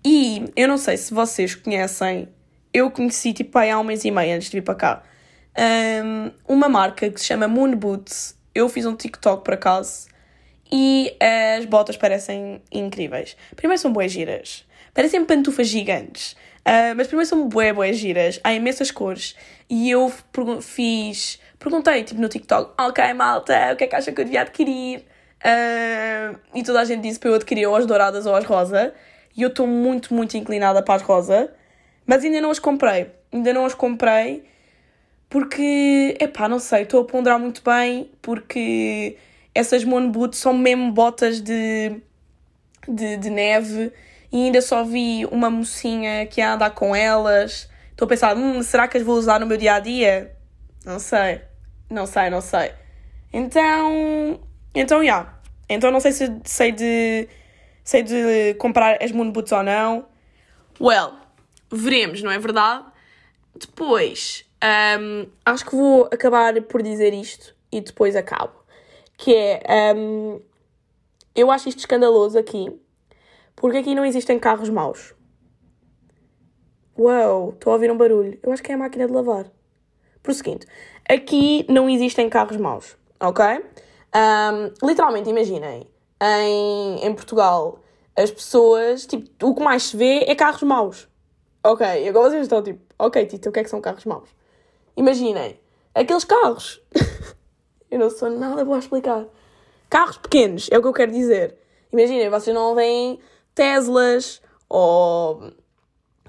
E 0.05 0.45
eu 0.55 0.67
não 0.67 0.77
sei 0.77 0.97
se 0.97 1.13
vocês 1.13 1.55
conhecem, 1.55 2.27
eu 2.73 2.91
conheci 2.91 3.33
tipo 3.33 3.57
há 3.57 3.79
um 3.79 3.83
mês 3.83 4.03
e 4.03 4.11
meio 4.11 4.35
antes 4.35 4.49
de 4.49 4.57
vir 4.57 4.63
para 4.63 4.75
cá, 4.75 5.03
um, 5.57 6.31
uma 6.47 6.69
marca 6.69 7.09
que 7.09 7.19
se 7.19 7.25
chama 7.25 7.47
Moon 7.47 7.75
Boots. 7.75 8.37
Eu 8.53 8.67
fiz 8.69 8.85
um 8.85 8.95
TikTok 8.95 9.43
por 9.43 9.53
acaso 9.53 10.07
e 10.71 11.15
as 11.57 11.65
botas 11.65 11.97
parecem 11.97 12.61
incríveis. 12.71 13.35
Primeiro 13.55 13.81
são 13.81 13.91
boas 13.91 14.11
giras, 14.11 14.65
parecem 14.93 15.23
pantufas 15.25 15.67
gigantes. 15.67 16.35
Uh, 16.61 16.93
mas 16.95 17.07
primeiro 17.07 17.27
são 17.27 17.47
bué, 17.47 17.73
bué 17.73 17.91
giras, 17.91 18.39
há 18.43 18.53
imensas 18.53 18.91
cores. 18.91 19.35
E 19.69 19.89
eu 19.89 20.11
fiz, 20.61 21.39
perguntei 21.57 22.03
tipo 22.03 22.21
no 22.21 22.29
TikTok, 22.29 22.73
ok 22.79 23.13
malta, 23.13 23.71
o 23.73 23.75
que 23.75 23.85
é 23.85 23.87
que 23.87 23.95
acha 23.95 24.11
que 24.11 24.21
eu 24.21 24.25
devia 24.25 24.41
adquirir? 24.41 24.99
Uh, 25.43 26.37
e 26.53 26.61
toda 26.61 26.81
a 26.81 26.85
gente 26.85 27.01
disse 27.01 27.19
para 27.19 27.29
eu 27.29 27.35
adquirir 27.35 27.65
ou 27.65 27.75
as 27.75 27.85
douradas 27.85 28.25
ou 28.25 28.35
as 28.35 28.45
rosa. 28.45 28.93
E 29.35 29.41
eu 29.41 29.49
estou 29.49 29.65
muito, 29.65 30.13
muito 30.13 30.37
inclinada 30.37 30.83
para 30.83 30.95
as 30.95 31.01
rosa. 31.01 31.51
Mas 32.05 32.23
ainda 32.23 32.41
não 32.41 32.51
as 32.51 32.59
comprei. 32.59 33.09
Ainda 33.31 33.53
não 33.53 33.65
as 33.65 33.73
comprei 33.73 34.43
porque, 35.31 36.17
epá, 36.19 36.49
não 36.49 36.59
sei, 36.59 36.83
estou 36.83 37.01
a 37.01 37.05
ponderar 37.05 37.39
muito 37.39 37.63
bem 37.63 38.11
porque 38.21 39.17
essas 39.55 39.85
mono 39.85 40.09
boots 40.09 40.37
são 40.37 40.53
mesmo 40.53 40.91
botas 40.91 41.39
de, 41.39 42.01
de, 42.85 43.15
de 43.15 43.29
neve 43.29 43.93
e 44.29 44.43
ainda 44.43 44.61
só 44.61 44.83
vi 44.83 45.25
uma 45.31 45.49
mocinha 45.49 46.25
que 46.25 46.41
ia 46.41 46.53
andar 46.53 46.71
com 46.71 46.93
elas. 46.93 47.69
Estou 47.91 48.07
a 48.07 48.09
pensar, 48.09 48.35
hum, 48.35 48.61
será 48.61 48.89
que 48.89 48.97
as 48.97 49.03
vou 49.03 49.15
usar 49.15 49.39
no 49.39 49.45
meu 49.45 49.55
dia 49.55 49.75
a 49.75 49.79
dia? 49.79 50.35
Não 50.85 50.99
sei, 50.99 51.39
não 51.89 52.05
sei, 52.05 52.29
não 52.29 52.41
sei. 52.41 52.73
Então, 53.31 54.37
então, 54.75 54.97
já. 54.97 55.03
Yeah. 55.03 55.39
Então 55.69 55.91
não 55.91 56.01
sei 56.01 56.11
se 56.11 56.41
sei 56.43 56.73
de, 56.73 57.29
sei 57.85 58.03
de 58.03 58.53
comprar 58.55 59.01
as 59.01 59.13
moon 59.13 59.31
boots 59.31 59.53
ou 59.53 59.63
não. 59.63 60.05
Well, 60.77 61.13
veremos, 61.71 62.21
não 62.21 62.31
é 62.31 62.37
verdade? 62.37 62.83
Depois, 63.57 64.45
um, 64.63 65.27
acho 65.45 65.65
que 65.65 65.75
vou 65.75 66.05
acabar 66.11 66.61
por 66.63 66.81
dizer 66.81 67.13
isto 67.13 67.55
e 67.71 67.81
depois 67.81 68.15
acabo. 68.15 68.53
Que 69.17 69.33
é, 69.35 69.93
um, 69.95 70.39
eu 71.35 71.49
acho 71.51 71.69
isto 71.69 71.79
escandaloso 71.79 72.37
aqui, 72.37 72.71
porque 73.55 73.77
aqui 73.77 73.95
não 73.95 74.05
existem 74.05 74.39
carros 74.39 74.69
maus. 74.69 75.13
Uau, 76.97 77.51
estou 77.51 77.71
a 77.71 77.73
ouvir 77.75 77.91
um 77.91 77.97
barulho. 77.97 78.37
Eu 78.43 78.51
acho 78.51 78.61
que 78.61 78.71
é 78.71 78.75
a 78.75 78.77
máquina 78.77 79.07
de 79.07 79.13
lavar. 79.13 79.51
Por 80.21 80.31
o 80.31 80.33
seguinte, 80.33 80.67
aqui 81.09 81.65
não 81.67 81.89
existem 81.89 82.29
carros 82.29 82.57
maus, 82.57 82.95
ok? 83.19 83.43
Um, 84.13 84.87
literalmente, 84.87 85.29
imaginem, 85.29 85.87
em, 86.21 87.05
em 87.05 87.15
Portugal, 87.15 87.79
as 88.15 88.29
pessoas, 88.29 89.07
tipo, 89.07 89.47
o 89.47 89.55
que 89.55 89.63
mais 89.63 89.83
se 89.83 89.97
vê 89.97 90.25
é 90.27 90.35
carros 90.35 90.61
maus. 90.61 91.07
Ok, 91.63 92.07
agora 92.07 92.29
vocês 92.29 92.43
estão 92.43 92.61
tipo, 92.61 92.81
ok, 92.99 93.25
Tito, 93.25 93.49
o 93.49 93.51
que 93.51 93.59
é 93.59 93.63
que 93.63 93.69
são 93.69 93.81
carros 93.81 94.05
maus? 94.05 94.29
Imaginem, 94.95 95.59
aqueles 95.93 96.23
carros. 96.23 96.81
Eu 97.89 97.99
não 97.99 98.09
sou 98.09 98.29
nada 98.29 98.63
boa 98.63 98.77
a 98.77 98.79
explicar. 98.79 99.25
Carros 99.89 100.17
pequenos, 100.17 100.69
é 100.71 100.77
o 100.77 100.81
que 100.81 100.87
eu 100.87 100.93
quero 100.93 101.11
dizer. 101.11 101.57
Imaginem, 101.91 102.29
vocês 102.29 102.55
não 102.55 102.73
veem 102.73 103.19
Teslas 103.53 104.41
ou 104.69 105.51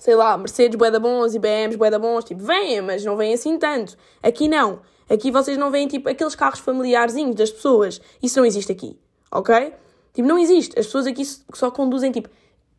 sei 0.03 0.17
lá, 0.17 0.37
Mercedes 0.37 0.77
bué 0.77 0.91
bons 0.99 1.33
e 1.33 1.39
BMs 1.39 1.77
bué 1.77 1.97
bons, 1.97 2.25
tipo, 2.25 2.43
vêm, 2.43 2.81
mas 2.81 3.05
não 3.05 3.17
vêm 3.17 3.35
assim 3.35 3.57
tanto. 3.57 3.97
Aqui 4.21 4.49
não. 4.49 4.81
Aqui 5.09 5.31
vocês 5.31 5.57
não 5.57 5.71
veem, 5.71 5.87
tipo, 5.87 6.09
aqueles 6.09 6.35
carros 6.35 6.59
familiarzinhos 6.59 7.37
das 7.37 7.53
pessoas. 7.53 8.01
Isso 8.21 8.37
não 8.41 8.45
existe 8.45 8.73
aqui, 8.73 8.99
ok? 9.31 9.73
Tipo, 10.13 10.27
não 10.27 10.37
existe. 10.37 10.77
As 10.77 10.87
pessoas 10.87 11.07
aqui 11.07 11.23
só 11.55 11.71
conduzem, 11.71 12.11
tipo, 12.11 12.29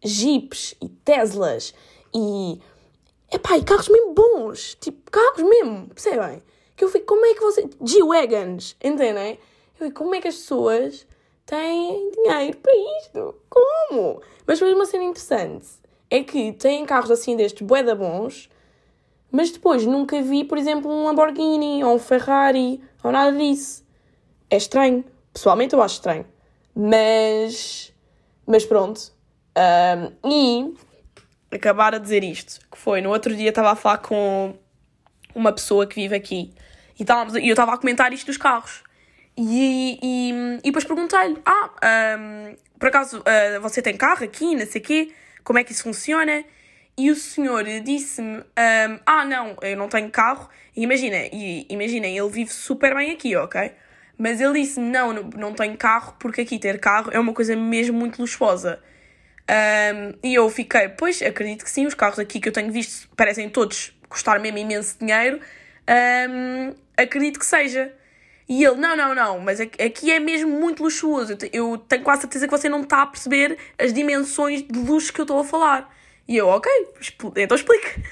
Jeeps 0.04 0.76
e 0.82 0.90
Teslas 0.90 1.74
e... 2.14 2.60
Epá, 3.34 3.58
e 3.58 3.64
carros 3.64 3.90
mesmo 3.90 4.14
bons. 4.14 4.76
Tipo, 4.80 5.10
carros 5.10 5.44
mesmo, 5.44 5.88
percebem? 5.90 6.44
Que 6.76 6.84
eu 6.84 6.90
fico, 6.90 7.06
como 7.06 7.26
é 7.26 7.34
que 7.34 7.42
você... 7.42 7.68
G-Wagons, 7.82 8.76
entendem? 8.84 9.40
Eu 9.80 9.88
fico, 9.88 10.04
como 10.04 10.16
é 10.16 10.22
que 10.22 10.28
as 10.28 10.36
pessoas 10.36 11.08
têm 11.46 12.12
dinheiro 12.12 12.58
para 12.58 12.74
isto? 13.00 13.36
Como? 13.50 14.22
Mas 14.46 14.60
foi 14.60 14.74
uma 14.74 14.86
cena 14.86 15.04
interessante. 15.04 15.68
É 16.10 16.24
que 16.24 16.52
têm 16.54 16.86
carros 16.86 17.12
assim 17.12 17.36
destes 17.36 17.66
bué 17.66 17.84
bons 17.96 18.50
mas 19.36 19.50
depois 19.50 19.84
nunca 19.84 20.22
vi, 20.22 20.44
por 20.44 20.60
exemplo, 20.60 20.92
um 20.92 21.06
Lamborghini 21.06 21.84
ou 21.84 21.96
um 21.96 22.00
Ferrari 22.00 22.80
ou 23.04 23.12
nada 23.12 23.36
disso. 23.36 23.84
É 24.48 24.56
estranho. 24.56 25.04
Pessoalmente 25.34 25.74
eu 25.74 25.82
acho 25.82 25.96
estranho. 25.96 26.24
Mas. 26.76 27.92
Mas 28.46 28.64
pronto. 28.64 29.12
Um, 29.58 30.30
e. 30.30 30.74
Acabar 31.54 31.94
a 31.94 31.98
dizer 31.98 32.24
isto, 32.24 32.60
que 32.72 32.78
foi 32.78 33.02
no 33.02 33.10
outro 33.10 33.36
dia 33.36 33.50
estava 33.50 33.72
a 33.72 33.76
falar 33.76 34.00
com 34.00 34.56
uma 35.36 35.52
pessoa 35.52 35.86
que 35.86 35.96
vive 35.96 36.16
aqui 36.16 36.54
e, 37.00 37.04
e 37.40 37.50
eu 37.50 37.54
estava 37.54 37.74
a 37.74 37.78
comentar 37.78 38.14
isto 38.14 38.28
dos 38.28 38.38
carros. 38.38 38.84
E, 39.36 40.00
e, 40.02 40.32
e 40.60 40.62
depois 40.64 40.86
perguntei-lhe: 40.86 41.38
Ah, 41.46 41.70
um, 42.20 42.56
por 42.78 42.90
acaso 42.90 43.20
uh, 43.20 43.62
você 43.62 43.82
tem 43.82 43.98
carro 43.98 44.24
aqui, 44.24 44.56
não 44.56 44.66
sei 44.66 44.82
o 44.82 44.84
quê? 44.84 45.12
Como 45.44 45.58
é 45.60 45.64
que 45.64 45.72
isso 45.72 45.84
funciona? 45.84 46.44
E 46.96 47.10
o 47.10 47.16
senhor 47.16 47.64
disse-me: 47.84 48.38
um, 48.38 49.00
Ah, 49.06 49.26
não, 49.26 49.56
eu 49.62 49.76
não 49.76 49.88
tenho 49.90 50.10
carro. 50.10 50.50
E 50.76 50.84
imagina, 50.84 51.18
e, 51.32 51.66
imaginem, 51.70 52.18
ele 52.18 52.30
vive 52.30 52.52
super 52.52 52.96
bem 52.96 53.12
aqui, 53.12 53.36
ok? 53.36 53.72
Mas 54.18 54.40
ele 54.40 54.62
disse-me: 54.62 54.90
não, 54.90 55.12
não, 55.12 55.24
não 55.36 55.54
tenho 55.54 55.76
carro, 55.78 56.16
porque 56.20 56.42
aqui 56.42 56.60
ter 56.60 56.80
carro 56.80 57.10
é 57.12 57.20
uma 57.20 57.34
coisa 57.34 57.56
mesmo 57.56 57.98
muito 57.98 58.22
luxuosa. 58.22 58.80
Um, 59.50 60.14
e 60.24 60.36
eu 60.36 60.50
fiquei: 60.50 60.90
Pois, 60.90 61.22
acredito 61.22 61.64
que 61.64 61.72
sim, 61.72 61.86
os 61.86 61.94
carros 61.94 62.20
aqui 62.20 62.40
que 62.40 62.50
eu 62.50 62.54
tenho 62.54 62.72
visto 62.72 63.10
parecem 63.16 63.50
todos 63.50 63.94
custar 64.10 64.40
mesmo 64.40 64.58
imenso 64.58 64.98
dinheiro. 65.00 65.40
Um, 66.30 66.74
acredito 66.98 67.40
que 67.40 67.46
seja. 67.46 67.94
E 68.48 68.64
ele, 68.64 68.76
não, 68.76 68.96
não, 68.96 69.16
não, 69.16 69.40
mas 69.40 69.62
aqui 69.62 70.12
é 70.12 70.20
mesmo 70.20 70.60
muito 70.60 70.84
luxuoso. 70.84 71.38
Eu 71.52 71.78
tenho 71.78 72.04
quase 72.04 72.22
certeza 72.22 72.46
que 72.46 72.52
você 72.52 72.68
não 72.68 72.82
está 72.82 73.02
a 73.02 73.08
perceber 73.08 73.58
as 73.80 73.94
dimensões 73.94 74.62
de 74.62 74.78
luxo 74.80 75.14
que 75.14 75.22
eu 75.22 75.24
estou 75.24 75.40
a 75.40 75.44
falar. 75.44 75.90
E 76.28 76.38
eu, 76.38 76.48
ok, 76.48 76.72
então 77.38 77.56
explique. 77.56 78.04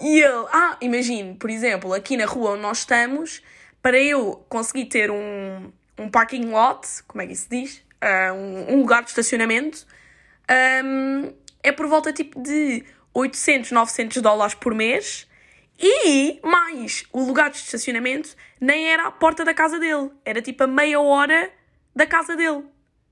E 0.00 0.20
ele, 0.20 0.46
ah, 0.52 0.76
imagine, 0.80 1.34
por 1.34 1.50
exemplo, 1.50 1.92
aqui 1.92 2.16
na 2.16 2.26
rua 2.26 2.52
onde 2.52 2.62
nós 2.62 2.78
estamos, 2.78 3.42
para 3.80 3.98
eu 3.98 4.44
conseguir 4.48 4.86
ter 4.86 5.10
um, 5.10 5.72
um 5.98 6.08
parking 6.08 6.46
lot, 6.46 6.86
como 7.06 7.22
é 7.22 7.26
que 7.26 7.34
se 7.34 7.48
diz? 7.48 7.82
Uh, 8.02 8.34
um, 8.34 8.74
um, 8.74 8.80
lugar 8.80 9.02
de 9.02 9.10
estacionamento, 9.10 9.86
um, 10.84 11.32
é 11.62 11.72
por 11.72 11.86
volta 11.86 12.12
tipo 12.12 12.40
de 12.40 12.84
800, 13.14 13.70
900 13.70 14.22
dólares 14.22 14.54
por 14.54 14.74
mês. 14.74 15.28
E 15.78 16.38
mais, 16.42 17.04
o 17.12 17.24
lugar 17.24 17.50
de 17.50 17.56
estacionamento 17.56 18.36
nem 18.60 18.88
era 18.92 19.06
à 19.08 19.10
porta 19.10 19.44
da 19.44 19.52
casa 19.52 19.78
dele, 19.80 20.10
era 20.24 20.40
tipo 20.40 20.62
a 20.62 20.66
meia 20.66 21.00
hora 21.00 21.50
da 21.94 22.06
casa 22.06 22.36
dele. 22.36 22.64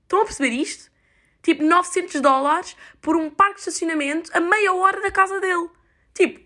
Estão 0.03 0.21
a 0.21 0.25
perceber 0.25 0.49
isto? 0.49 0.91
tipo 1.41 1.63
900 1.63 2.21
dólares 2.21 2.75
por 3.01 3.15
um 3.15 3.29
parque 3.29 3.55
de 3.55 3.59
estacionamento 3.61 4.29
a 4.33 4.39
meia 4.39 4.73
hora 4.73 5.01
da 5.01 5.11
casa 5.11 5.39
dele. 5.39 5.69
Tipo, 6.13 6.39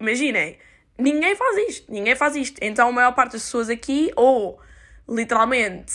imaginem, 0.00 0.58
ninguém 0.96 1.34
faz 1.36 1.56
isto, 1.68 1.92
ninguém 1.92 2.16
faz 2.16 2.36
isto. 2.36 2.58
Então 2.62 2.88
a 2.88 2.92
maior 2.92 3.12
parte 3.12 3.32
das 3.32 3.42
pessoas 3.42 3.68
aqui, 3.68 4.10
ou 4.16 4.60
literalmente, 5.08 5.92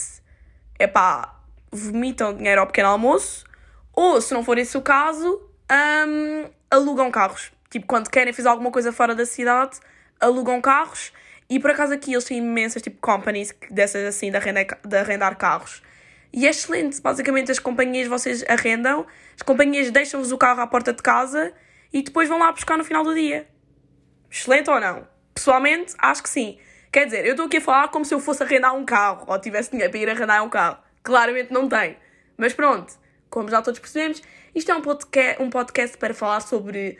é 0.77 0.87
pá, 0.87 1.39
vomitam 1.71 2.33
dinheiro 2.33 2.61
ao 2.61 2.67
pequeno 2.67 2.89
almoço, 2.89 3.45
ou 3.93 4.19
se 4.19 4.33
não 4.33 4.43
for 4.43 4.57
esse 4.57 4.77
o 4.77 4.81
caso, 4.81 5.41
hum, 6.07 6.49
alugam 6.69 7.11
carros. 7.11 7.51
Tipo, 7.69 7.85
quando 7.87 8.09
querem 8.09 8.33
fazer 8.33 8.47
alguma 8.47 8.71
coisa 8.71 8.91
fora 8.91 9.15
da 9.15 9.25
cidade, 9.25 9.79
alugam 10.19 10.59
carros. 10.61 11.11
E 11.49 11.59
por 11.59 11.71
acaso 11.71 11.93
aqui 11.93 12.13
eles 12.13 12.23
têm 12.23 12.37
imensas 12.37 12.81
tipo 12.81 12.99
companies 12.99 13.53
dessas 13.69 14.05
assim 14.05 14.31
de 14.31 14.37
arrendar, 14.37 14.65
de 14.83 14.97
arrendar 14.97 15.37
carros. 15.37 15.83
E 16.31 16.47
é 16.47 16.49
excelente. 16.49 16.99
Basicamente 17.01 17.51
as 17.51 17.59
companhias 17.59 18.07
vocês 18.07 18.43
arrendam, 18.47 19.05
as 19.35 19.41
companhias 19.43 19.91
deixam-vos 19.91 20.31
o 20.31 20.37
carro 20.37 20.61
à 20.61 20.67
porta 20.67 20.91
de 20.91 21.01
casa 21.03 21.53
e 21.91 22.01
depois 22.01 22.27
vão 22.27 22.39
lá 22.39 22.51
buscar 22.51 22.77
no 22.77 22.83
final 22.83 23.03
do 23.03 23.13
dia. 23.13 23.47
Excelente 24.31 24.69
ou 24.69 24.79
não? 24.79 25.07
Pessoalmente, 25.33 25.93
acho 25.99 26.23
que 26.23 26.29
sim. 26.29 26.57
Quer 26.91 27.05
dizer, 27.05 27.25
eu 27.25 27.31
estou 27.31 27.45
aqui 27.45 27.57
a 27.57 27.61
falar 27.61 27.87
como 27.89 28.05
se 28.05 28.13
eu 28.13 28.19
fosse 28.19 28.41
arrendar 28.41 28.73
um 28.75 28.85
carro 28.85 29.25
ou 29.27 29.39
tivesse 29.39 29.71
dinheiro 29.71 29.91
para 29.91 29.99
ir 29.99 30.09
arrendar 30.09 30.43
um 30.43 30.49
carro. 30.49 30.77
Claramente 31.03 31.51
não 31.51 31.67
tenho. 31.67 31.95
Mas 32.37 32.53
pronto, 32.53 32.93
como 33.33 33.49
já 33.49 33.63
todos 33.63 33.79
percebemos, 33.79 34.21
isto 34.53 34.71
é 34.71 34.75
um 34.75 34.81
podcast, 34.81 35.41
um 35.41 35.49
podcast 35.49 35.97
para 35.97 36.13
falar 36.13 36.39
sobre 36.39 36.99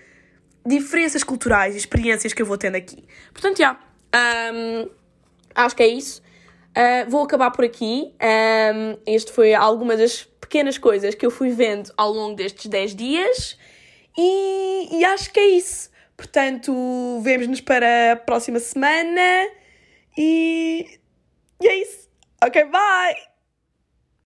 diferenças 0.65 1.23
culturais 1.23 1.75
e 1.75 1.77
experiências 1.77 2.33
que 2.33 2.41
eu 2.41 2.45
vou 2.45 2.57
tendo 2.57 2.75
aqui. 2.75 3.05
Portanto, 3.31 3.59
já. 3.59 3.79
Um, 4.51 4.89
acho 5.53 5.75
que 5.75 5.83
é 5.83 5.87
isso. 5.87 6.23
Uh, 6.71 7.07
vou 7.07 7.21
acabar 7.21 7.51
por 7.51 7.63
aqui. 7.63 8.15
Um, 8.19 8.97
este 9.05 9.31
foi 9.31 9.53
algumas 9.53 9.99
das 9.99 10.23
pequenas 10.23 10.79
coisas 10.79 11.13
que 11.13 11.23
eu 11.23 11.29
fui 11.29 11.51
vendo 11.51 11.93
ao 11.95 12.11
longo 12.11 12.35
destes 12.35 12.65
10 12.65 12.95
dias. 12.95 13.57
E, 14.17 14.89
e 14.91 15.05
acho 15.05 15.31
que 15.31 15.39
é 15.39 15.49
isso. 15.49 15.91
Portanto, 16.17 17.21
vemos-nos 17.21 17.61
para 17.61 18.13
a 18.13 18.15
próxima 18.15 18.59
semana. 18.59 19.47
E, 20.17 20.99
e 21.61 21.67
é 21.67 21.75
isso. 21.75 22.09
Ok, 22.43 22.65
bye! 22.65 23.32